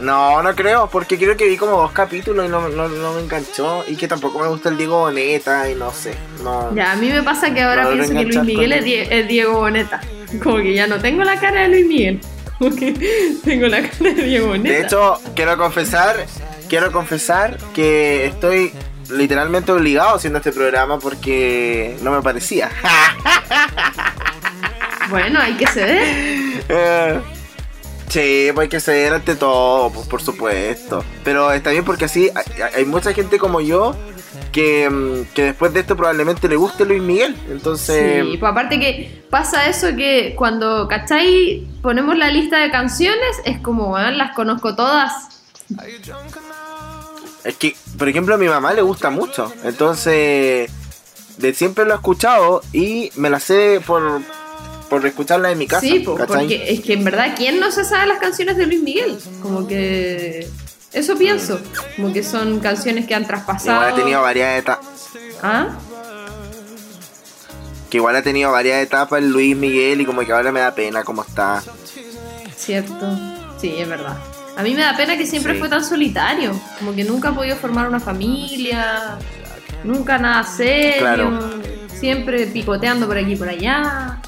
No, 0.00 0.42
no 0.42 0.54
creo, 0.54 0.88
porque 0.88 1.16
creo 1.16 1.36
que 1.36 1.48
vi 1.48 1.56
como 1.56 1.72
dos 1.72 1.92
capítulos 1.92 2.46
y 2.46 2.48
no, 2.48 2.68
no, 2.68 2.88
no 2.88 3.12
me 3.14 3.20
enganchó. 3.20 3.84
Y 3.86 3.96
que 3.96 4.08
tampoco 4.08 4.40
me 4.40 4.48
gusta 4.48 4.68
el 4.68 4.76
Diego 4.76 5.00
Boneta 5.00 5.68
y 5.70 5.74
no 5.74 5.92
sé. 5.92 6.14
No. 6.42 6.74
Ya, 6.74 6.92
a 6.92 6.96
mí 6.96 7.08
me 7.10 7.22
pasa 7.22 7.52
que 7.54 7.62
ahora 7.62 7.88
pienso 7.90 8.12
que 8.12 8.24
Luis 8.24 8.42
Miguel 8.42 8.72
es 8.72 9.28
Diego 9.28 9.54
Boneta. 9.54 10.00
Como 10.42 10.56
que 10.56 10.74
ya 10.74 10.86
no 10.86 10.98
tengo 10.98 11.22
la 11.22 11.38
cara 11.38 11.62
de 11.62 11.68
Luis 11.68 11.86
Miguel. 11.86 12.20
Como 12.58 12.74
que 12.76 13.38
tengo 13.44 13.66
la 13.66 13.88
cara 13.88 14.12
de 14.12 14.40
Boneta. 14.40 14.68
De 14.68 14.82
hecho, 14.82 15.20
quiero 15.34 15.56
confesar, 15.56 16.26
quiero 16.68 16.92
confesar 16.92 17.58
que 17.74 18.26
estoy 18.26 18.72
literalmente 19.10 19.72
obligado 19.72 20.16
haciendo 20.16 20.38
este 20.38 20.52
programa 20.52 20.98
porque 20.98 21.96
no 22.02 22.10
me 22.10 22.22
parecía. 22.22 22.70
Bueno, 25.10 25.38
hay 25.38 25.54
que 25.54 25.66
ceder. 25.66 26.64
Eh, 26.68 27.20
sí, 28.08 28.50
pues 28.54 28.64
hay 28.64 28.68
que 28.68 28.80
ceder 28.80 29.12
ante 29.12 29.36
todo, 29.36 29.90
pues, 29.90 30.06
por 30.08 30.22
supuesto. 30.22 31.04
Pero 31.22 31.52
está 31.52 31.70
bien 31.70 31.84
porque 31.84 32.06
así 32.06 32.30
hay, 32.34 32.62
hay 32.74 32.84
mucha 32.84 33.12
gente 33.12 33.38
como 33.38 33.60
yo 33.60 33.94
que, 34.52 34.88
mm, 34.88 35.34
que 35.34 35.42
después 35.42 35.72
de 35.72 35.80
esto 35.80 35.96
probablemente 35.96 36.48
le 36.48 36.56
guste 36.56 36.84
Luis 36.84 37.02
Miguel. 37.02 37.36
Entonces, 37.50 38.24
Sí, 38.24 38.36
pues 38.38 38.50
aparte 38.50 38.78
que 38.78 39.24
pasa 39.30 39.68
eso 39.68 39.94
que 39.96 40.34
cuando, 40.36 40.86
¿cachai? 40.88 41.66
Ponemos 41.82 42.16
la 42.16 42.30
lista 42.30 42.58
de 42.58 42.70
canciones, 42.70 43.36
es 43.44 43.58
como, 43.58 43.88
bueno, 43.88 44.10
las 44.12 44.34
conozco 44.34 44.74
todas. 44.74 45.12
es 47.44 47.56
que, 47.56 47.76
por 47.98 48.08
ejemplo, 48.08 48.34
a 48.34 48.38
mi 48.38 48.46
mamá 48.46 48.72
le 48.74 48.82
gusta 48.82 49.10
mucho. 49.10 49.52
Entonces, 49.64 50.70
de 51.38 51.54
siempre 51.54 51.84
lo 51.84 51.92
he 51.92 51.96
escuchado 51.96 52.62
y 52.72 53.10
me 53.16 53.30
la 53.30 53.40
sé 53.40 53.80
por, 53.86 54.22
por 54.88 55.04
escucharla 55.06 55.50
en 55.50 55.58
mi 55.58 55.66
casa. 55.66 55.80
Sí, 55.80 56.04
¿cachai? 56.04 56.26
porque 56.26 56.72
es 56.72 56.80
que 56.80 56.94
en 56.94 57.04
verdad, 57.04 57.34
¿quién 57.36 57.60
no 57.60 57.70
se 57.70 57.84
sabe 57.84 58.06
las 58.06 58.18
canciones 58.18 58.56
de 58.56 58.66
Luis 58.66 58.82
Miguel? 58.82 59.18
Como 59.42 59.66
que. 59.66 60.48
Eso 60.94 61.16
pienso. 61.16 61.60
Como 61.96 62.12
que 62.12 62.22
son 62.22 62.60
canciones 62.60 63.06
que 63.06 63.14
han 63.14 63.26
traspasado. 63.26 63.80
Igual 63.80 63.92
ha 63.92 63.96
tenido 63.96 64.22
varias 64.22 64.58
etapas. 64.58 64.86
¿Ah? 65.42 65.66
Que 67.90 67.98
igual 67.98 68.16
ha 68.16 68.22
tenido 68.22 68.50
varias 68.52 68.82
etapas 68.82 69.20
el 69.20 69.30
Luis 69.30 69.56
Miguel 69.56 70.00
y 70.00 70.04
como 70.06 70.22
que 70.24 70.32
ahora 70.32 70.50
me 70.52 70.60
da 70.60 70.74
pena 70.74 71.04
cómo 71.04 71.22
está. 71.22 71.62
Cierto. 72.56 73.18
Sí, 73.60 73.74
es 73.78 73.88
verdad. 73.88 74.16
A 74.56 74.62
mí 74.62 74.72
me 74.74 74.82
da 74.82 74.96
pena 74.96 75.16
que 75.18 75.26
siempre 75.26 75.54
Sí. 75.54 75.58
fue 75.58 75.68
tan 75.68 75.84
solitario. 75.84 76.58
Como 76.78 76.94
que 76.94 77.04
nunca 77.04 77.28
ha 77.30 77.34
podido 77.34 77.56
formar 77.56 77.88
una 77.88 78.00
familia. 78.00 79.18
Nunca 79.82 80.18
nada 80.18 80.44
serio. 80.44 81.00
Claro. 81.00 81.50
Siempre 81.98 82.46
picoteando 82.46 83.06
por 83.06 83.16
aquí 83.18 83.32
y 83.32 83.36
por 83.36 83.48
allá. 83.48 84.18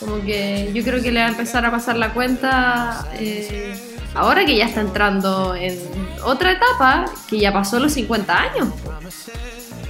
Como 0.00 0.20
que 0.22 0.70
yo 0.74 0.82
creo 0.84 1.02
que 1.02 1.10
le 1.10 1.20
va 1.20 1.26
a 1.26 1.30
empezar 1.30 1.64
a 1.64 1.70
pasar 1.70 1.96
la 1.96 2.12
cuenta. 2.12 3.06
eh, 3.14 3.95
ahora 4.16 4.44
que 4.44 4.56
ya 4.56 4.66
está 4.66 4.80
entrando 4.80 5.54
en 5.54 5.78
otra 6.24 6.52
etapa, 6.52 7.04
que 7.28 7.38
ya 7.38 7.52
pasó 7.52 7.78
los 7.78 7.92
50 7.92 8.36
años. 8.36 8.68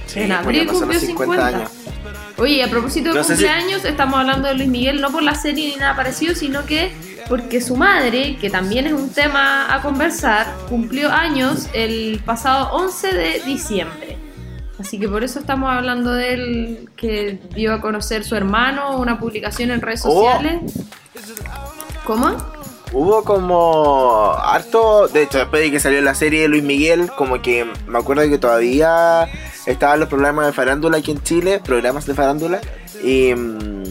Sí, 0.05 0.21
en 0.21 0.31
abril 0.31 0.67
cumplió 0.67 0.99
50. 0.99 1.45
años. 1.47 1.71
Oye, 2.37 2.63
a 2.63 2.69
propósito 2.69 3.09
de 3.09 3.15
No 3.15 3.23
sé 3.23 3.35
si- 3.35 3.43
cumpleaños, 3.43 3.83
estamos 3.83 4.19
hablando 4.19 4.47
de 4.47 4.53
Luis 4.53 4.69
Miguel 4.69 5.01
no 5.01 5.11
por 5.11 5.23
la 5.23 5.33
serie 5.35 5.69
ni 5.69 5.75
nada 5.77 5.95
parecido, 5.95 6.35
sino 6.35 6.65
que 6.65 6.91
porque 7.27 7.59
su 7.61 7.75
madre, 7.75 8.37
que 8.39 8.49
también 8.49 8.85
es 8.87 8.93
un 8.93 9.09
tema 9.09 9.73
a 9.73 9.81
conversar, 9.81 10.47
cumplió 10.69 11.11
años 11.11 11.67
el 11.73 12.21
pasado 12.25 12.69
11 12.73 13.11
de 13.13 13.41
diciembre. 13.43 14.17
Así 14.79 14.99
que 14.99 15.09
por 15.09 15.23
eso 15.23 15.39
estamos 15.39 15.69
hablando 15.75 16.13
de 16.13 16.33
él, 16.33 16.89
que 16.95 17.39
dio 17.55 17.73
a 17.73 17.81
conocer 17.81 18.23
su 18.23 18.35
hermano, 18.35 18.97
una 18.97 19.19
publicación 19.19 19.71
en 19.71 19.81
redes 19.81 20.03
Oh. 20.05 20.11
sociales. 20.31 20.73
¿Cómo? 22.05 22.37
Hubo 22.93 23.23
como 23.23 24.31
harto, 24.33 25.07
de 25.09 25.23
hecho 25.23 25.39
después 25.39 25.61
de 25.61 25.71
que 25.71 25.79
salió 25.79 26.01
la 26.01 26.15
serie 26.15 26.41
de 26.43 26.47
Luis 26.47 26.63
Miguel, 26.63 27.11
como 27.17 27.41
que 27.41 27.65
me 27.85 27.99
acuerdo 27.99 28.23
que 28.29 28.37
todavía 28.37 29.27
estaban 29.65 29.99
los 29.99 30.07
programas 30.09 30.45
de 30.47 30.53
farándula 30.53 30.97
aquí 30.97 31.11
en 31.11 31.21
Chile, 31.21 31.59
programas 31.63 32.05
de 32.05 32.13
farándula, 32.13 32.61
y, 33.03 33.33
mm, 33.35 33.83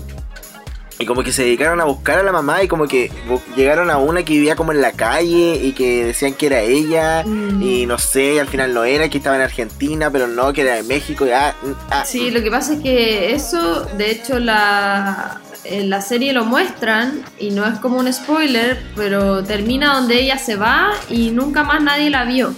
y 0.98 1.04
como 1.04 1.22
que 1.22 1.30
se 1.30 1.42
dedicaron 1.44 1.78
a 1.82 1.84
buscar 1.84 2.18
a 2.18 2.22
la 2.22 2.32
mamá 2.32 2.62
y 2.62 2.68
como 2.68 2.88
que 2.88 3.10
llegaron 3.54 3.90
a 3.90 3.98
una 3.98 4.24
que 4.24 4.32
vivía 4.32 4.56
como 4.56 4.72
en 4.72 4.80
la 4.80 4.92
calle 4.92 5.56
y 5.62 5.72
que 5.72 6.06
decían 6.06 6.32
que 6.32 6.46
era 6.46 6.60
ella, 6.62 7.22
Mm. 7.26 7.62
y 7.62 7.84
no 7.86 7.98
sé, 7.98 8.34
y 8.34 8.38
al 8.38 8.48
final 8.48 8.72
no 8.72 8.84
era, 8.84 9.10
que 9.10 9.18
estaba 9.18 9.36
en 9.36 9.42
Argentina, 9.42 10.10
pero 10.10 10.26
no, 10.26 10.54
que 10.54 10.62
era 10.62 10.76
de 10.76 10.84
México, 10.84 11.26
y 11.26 11.32
ah, 11.32 11.54
mm, 11.62 11.70
ah, 11.90 12.04
Sí, 12.06 12.30
lo 12.30 12.42
que 12.42 12.50
pasa 12.50 12.72
es 12.72 12.80
que 12.80 13.34
eso, 13.34 13.82
de 13.98 14.10
hecho, 14.10 14.38
la, 14.38 15.38
en 15.68 15.90
la 15.90 16.00
serie 16.00 16.32
lo 16.32 16.44
muestran 16.44 17.22
y 17.38 17.50
no 17.50 17.64
es 17.66 17.78
como 17.80 17.98
un 17.98 18.12
spoiler, 18.12 18.82
pero 18.94 19.42
termina 19.44 19.94
donde 19.94 20.20
ella 20.20 20.38
se 20.38 20.56
va 20.56 20.92
y 21.08 21.30
nunca 21.30 21.64
más 21.64 21.82
nadie 21.82 22.10
la 22.10 22.24
vio. 22.24 22.54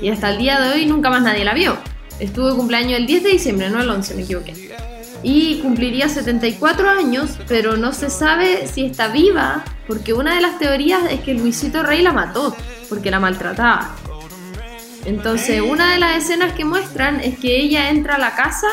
Y 0.00 0.10
hasta 0.10 0.30
el 0.30 0.38
día 0.38 0.60
de 0.60 0.74
hoy 0.74 0.86
nunca 0.86 1.10
más 1.10 1.22
nadie 1.22 1.44
la 1.44 1.54
vio. 1.54 1.76
Estuvo 2.18 2.50
de 2.50 2.56
cumpleaños 2.56 2.98
el 2.98 3.06
10 3.06 3.22
de 3.22 3.30
diciembre, 3.30 3.70
no 3.70 3.80
el 3.80 3.90
11, 3.90 4.14
me 4.14 4.22
equivoqué. 4.22 4.76
Y 5.22 5.60
cumpliría 5.60 6.08
74 6.08 6.88
años, 6.88 7.38
pero 7.48 7.76
no 7.76 7.92
se 7.92 8.10
sabe 8.10 8.66
si 8.66 8.84
está 8.86 9.08
viva, 9.08 9.64
porque 9.86 10.12
una 10.12 10.34
de 10.34 10.40
las 10.40 10.58
teorías 10.58 11.02
es 11.10 11.20
que 11.20 11.34
Luisito 11.34 11.82
Rey 11.82 12.02
la 12.02 12.12
mató, 12.12 12.56
porque 12.88 13.10
la 13.10 13.20
maltrataba. 13.20 13.96
Entonces, 15.04 15.60
una 15.60 15.92
de 15.92 15.98
las 15.98 16.16
escenas 16.16 16.52
que 16.52 16.64
muestran 16.64 17.20
es 17.20 17.38
que 17.38 17.60
ella 17.60 17.90
entra 17.90 18.16
a 18.16 18.18
la 18.18 18.34
casa 18.34 18.66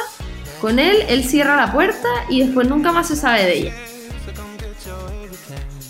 con 0.63 0.79
él, 0.79 0.95
él 1.09 1.25
cierra 1.25 1.57
la 1.57 1.73
puerta 1.73 2.07
y 2.29 2.39
después 2.39 2.69
nunca 2.69 2.93
más 2.93 3.09
se 3.09 3.17
sabe 3.17 3.43
de 3.43 3.57
ella. 3.57 3.73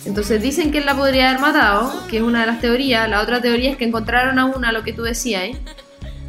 Entonces 0.04 0.42
dicen 0.42 0.72
que 0.72 0.80
él 0.80 0.88
la 0.88 0.96
podría 0.96 1.30
haber 1.30 1.42
matado, 1.42 2.08
que 2.08 2.18
es 2.18 2.24
una 2.24 2.40
de 2.42 2.48
las 2.48 2.60
teorías. 2.60 3.08
La 3.08 3.22
otra 3.22 3.40
teoría 3.40 3.70
es 3.70 3.78
que 3.78 3.86
encontraron 3.86 4.40
a 4.40 4.46
una, 4.46 4.72
lo 4.72 4.82
que 4.82 4.92
tú 4.92 5.04
decías, 5.04 5.44
¿eh? 5.44 5.58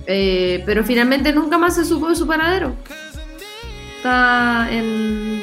Eh, 0.07 0.63
pero 0.67 0.85
finalmente 0.85 1.33
nunca 1.33 1.57
más 1.57 1.77
se 1.77 1.87
supo 1.87 2.11
de 2.11 2.17
su 2.17 2.27
paradero. 2.27 2.77
Está 3.97 4.69
en, 4.71 5.41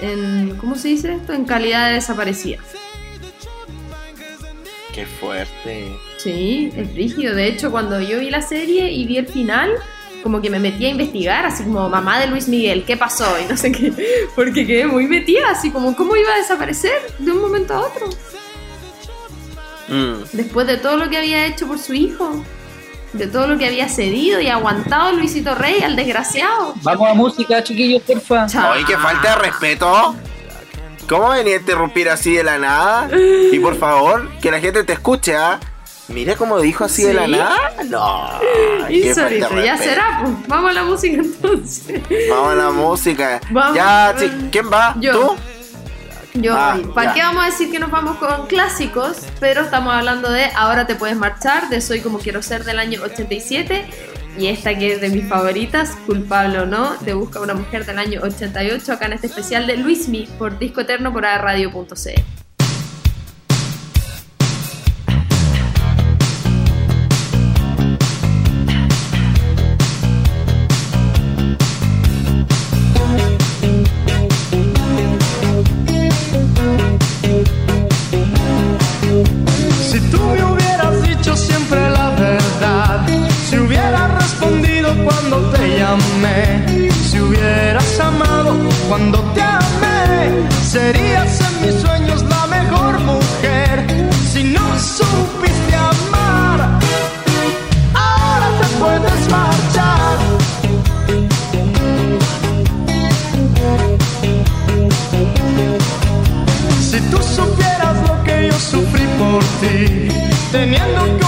en. 0.00 0.56
¿Cómo 0.60 0.76
se 0.76 0.86
dice 0.86 1.14
esto? 1.14 1.32
En 1.32 1.44
calidad 1.44 1.88
de 1.88 1.94
desaparecida. 1.94 2.58
Qué 4.94 5.06
fuerte. 5.06 5.88
Sí, 6.18 6.70
es 6.76 6.94
rígido. 6.94 7.34
De 7.34 7.48
hecho, 7.48 7.72
cuando 7.72 8.00
yo 8.00 8.20
vi 8.20 8.30
la 8.30 8.42
serie 8.42 8.92
y 8.92 9.06
vi 9.06 9.16
el 9.16 9.26
final, 9.26 9.72
como 10.22 10.40
que 10.40 10.50
me 10.50 10.58
metí 10.58 10.86
a 10.86 10.90
investigar, 10.90 11.46
así 11.46 11.64
como 11.64 11.88
mamá 11.88 12.18
de 12.20 12.26
Luis 12.26 12.48
Miguel, 12.48 12.84
¿qué 12.84 12.96
pasó? 12.96 13.26
Y 13.40 13.46
no 13.46 13.56
sé 13.56 13.72
qué, 13.72 13.92
porque 14.34 14.66
quedé 14.66 14.86
muy 14.86 15.06
metida, 15.06 15.50
así 15.50 15.70
como 15.70 15.94
cómo 15.96 16.16
iba 16.16 16.32
a 16.32 16.38
desaparecer 16.38 16.98
de 17.18 17.32
un 17.32 17.40
momento 17.40 17.74
a 17.74 17.80
otro. 17.80 18.08
Mm. 19.88 20.24
Después 20.32 20.66
de 20.66 20.76
todo 20.76 20.96
lo 20.96 21.10
que 21.10 21.16
había 21.16 21.46
hecho 21.46 21.66
por 21.66 21.78
su 21.78 21.94
hijo, 21.94 22.44
de 23.12 23.26
todo 23.26 23.48
lo 23.48 23.58
que 23.58 23.66
había 23.66 23.88
cedido 23.88 24.40
y 24.40 24.48
aguantado 24.48 25.12
Luisito 25.12 25.54
Rey 25.54 25.82
al 25.82 25.96
desgraciado. 25.96 26.74
Vamos 26.82 27.10
a 27.10 27.14
música, 27.14 27.62
chiquillos, 27.64 28.02
porfa. 28.02 28.46
Chao. 28.46 28.72
Oye, 28.72 28.84
que 28.84 28.96
falta 28.96 29.30
de 29.30 29.42
respeto. 29.42 30.14
¿Cómo 31.08 31.30
venía 31.30 31.56
a 31.56 31.58
interrumpir 31.58 32.08
así 32.08 32.34
de 32.34 32.44
la 32.44 32.58
nada? 32.58 33.08
Y 33.50 33.58
por 33.58 33.76
favor, 33.76 34.30
que 34.40 34.52
la 34.52 34.60
gente 34.60 34.84
te 34.84 34.92
escuche, 34.92 35.34
¿ah? 35.36 35.58
Mira 36.12 36.34
cómo 36.36 36.60
dijo 36.60 36.84
así 36.84 37.04
de 37.04 37.14
la 37.14 37.26
¿Sí? 37.26 37.30
nada. 37.32 37.56
No. 37.88 38.38
de 38.88 38.94
Insólito, 38.94 39.60
ya 39.62 39.76
será, 39.76 40.20
pues. 40.22 40.48
Vamos 40.48 40.70
a 40.70 40.74
la 40.74 40.84
música 40.84 41.16
entonces. 41.18 42.00
Vamos 42.28 42.52
a 42.52 42.54
la 42.56 42.70
música. 42.70 43.40
Vamos. 43.50 43.76
Ya, 43.76 44.14
sí, 44.18 44.30
¿quién 44.50 44.70
va? 44.72 44.96
Yo. 45.00 45.12
¿Tú? 45.12 45.36
Yo, 46.34 46.54
Ah, 46.56 46.78
¿para 46.94 47.12
qué 47.12 47.22
vamos 47.22 47.42
a 47.42 47.46
decir 47.46 47.70
que 47.72 47.80
nos 47.80 47.90
vamos 47.90 48.16
con 48.18 48.46
clásicos? 48.46 49.18
Pero 49.40 49.62
estamos 49.62 49.92
hablando 49.92 50.30
de 50.30 50.44
Ahora 50.54 50.86
te 50.86 50.94
puedes 50.94 51.16
marchar, 51.16 51.68
de 51.68 51.80
Soy 51.80 52.00
como 52.00 52.18
quiero 52.18 52.40
ser 52.42 52.64
del 52.64 52.78
año 52.78 53.02
87. 53.02 53.84
Y 54.38 54.46
esta 54.46 54.78
que 54.78 54.92
es 54.94 55.00
de 55.00 55.08
mis 55.10 55.28
favoritas, 55.28 55.96
culpable 56.06 56.60
o 56.60 56.66
no, 56.66 56.94
de 57.00 57.14
Busca 57.14 57.40
una 57.40 57.54
mujer 57.54 57.84
del 57.84 57.98
año 57.98 58.20
88, 58.22 58.92
acá 58.92 59.06
en 59.06 59.14
este 59.14 59.26
especial 59.26 59.66
de 59.66 59.76
Luismi 59.76 60.28
por 60.38 60.56
Disco 60.58 60.80
Eterno 60.82 61.12
por 61.12 61.22
radio.cl. 61.22 62.39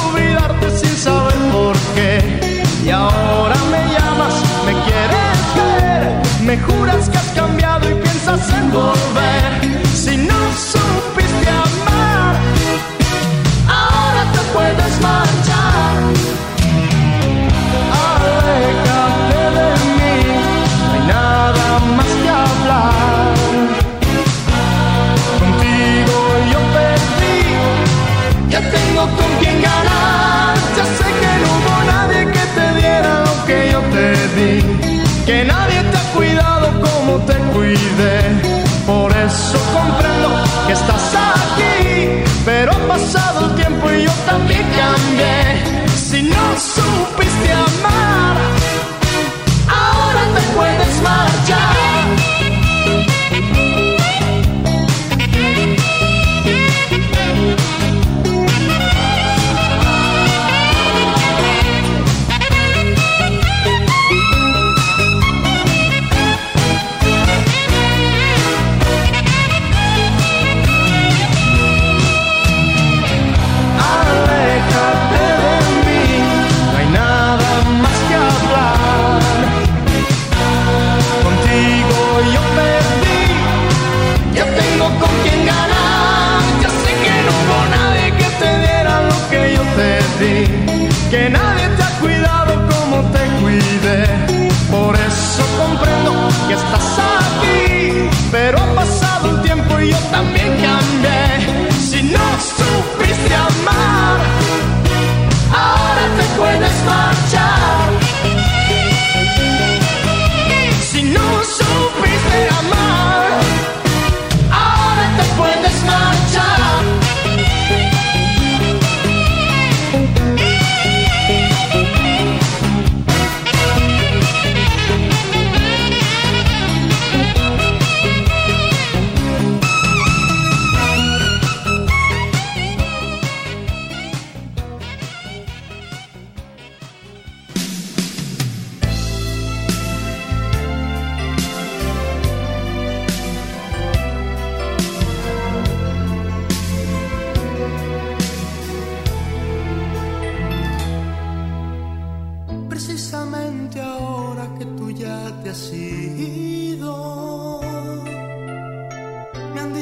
olvidarte 0.07 0.71
sin 0.79 0.97
saber 0.97 1.39
por 1.53 1.77
qué. 1.95 2.63
Y 2.85 2.91
ahora 2.91 3.57
me 3.71 3.83
llamas, 3.93 4.35
me 4.67 4.73
quieres 4.87 5.39
ver, 5.57 6.47
me 6.47 6.59
juras 6.59 7.09
que 7.09 7.19
has 7.19 7.31
cambiado 7.33 7.91
y 7.91 7.95
piensas 7.95 8.53
en 8.53 8.73
volver. 8.73 9.12
Pero 42.45 42.73
ha 42.73 42.89
pasado 42.89 43.47
el 43.47 43.55
tiempo 43.55 43.91
y 43.91 44.05
yo 44.05 44.13
también 44.27 44.63
cambié. 44.77 45.87
Si 45.95 46.23
no 46.23 46.57
supiste 46.59 47.53
amar, 47.53 47.72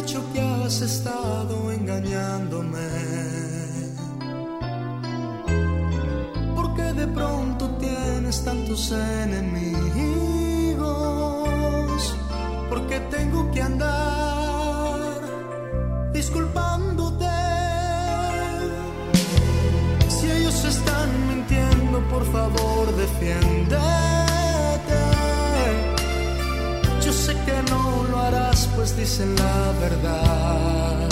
dicho 0.02 0.22
que 0.32 0.40
has 0.40 0.80
estado 0.80 1.70
engañándome. 1.70 2.88
Porque 6.54 6.82
de 7.00 7.06
pronto 7.08 7.68
tienes 7.78 8.42
tantos 8.44 8.92
enemigos. 8.92 9.76
Porque 12.70 13.00
tengo 13.16 13.50
que 13.50 13.60
andar 13.62 15.20
disculpándote. 16.12 17.26
Si 20.08 20.30
ellos 20.30 20.64
están 20.64 21.08
mintiendo, 21.28 21.98
por 22.08 22.24
favor, 22.32 22.96
defiende 22.96 24.09
pues 28.80 28.96
dicen 28.96 29.36
la 29.36 29.72
verdad. 29.78 31.08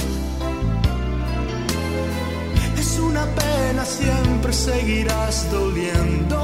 Es 2.78 2.98
una 2.98 3.26
pena, 3.26 3.84
siempre 3.84 4.54
seguirás 4.54 5.50
doliendo. 5.52 6.37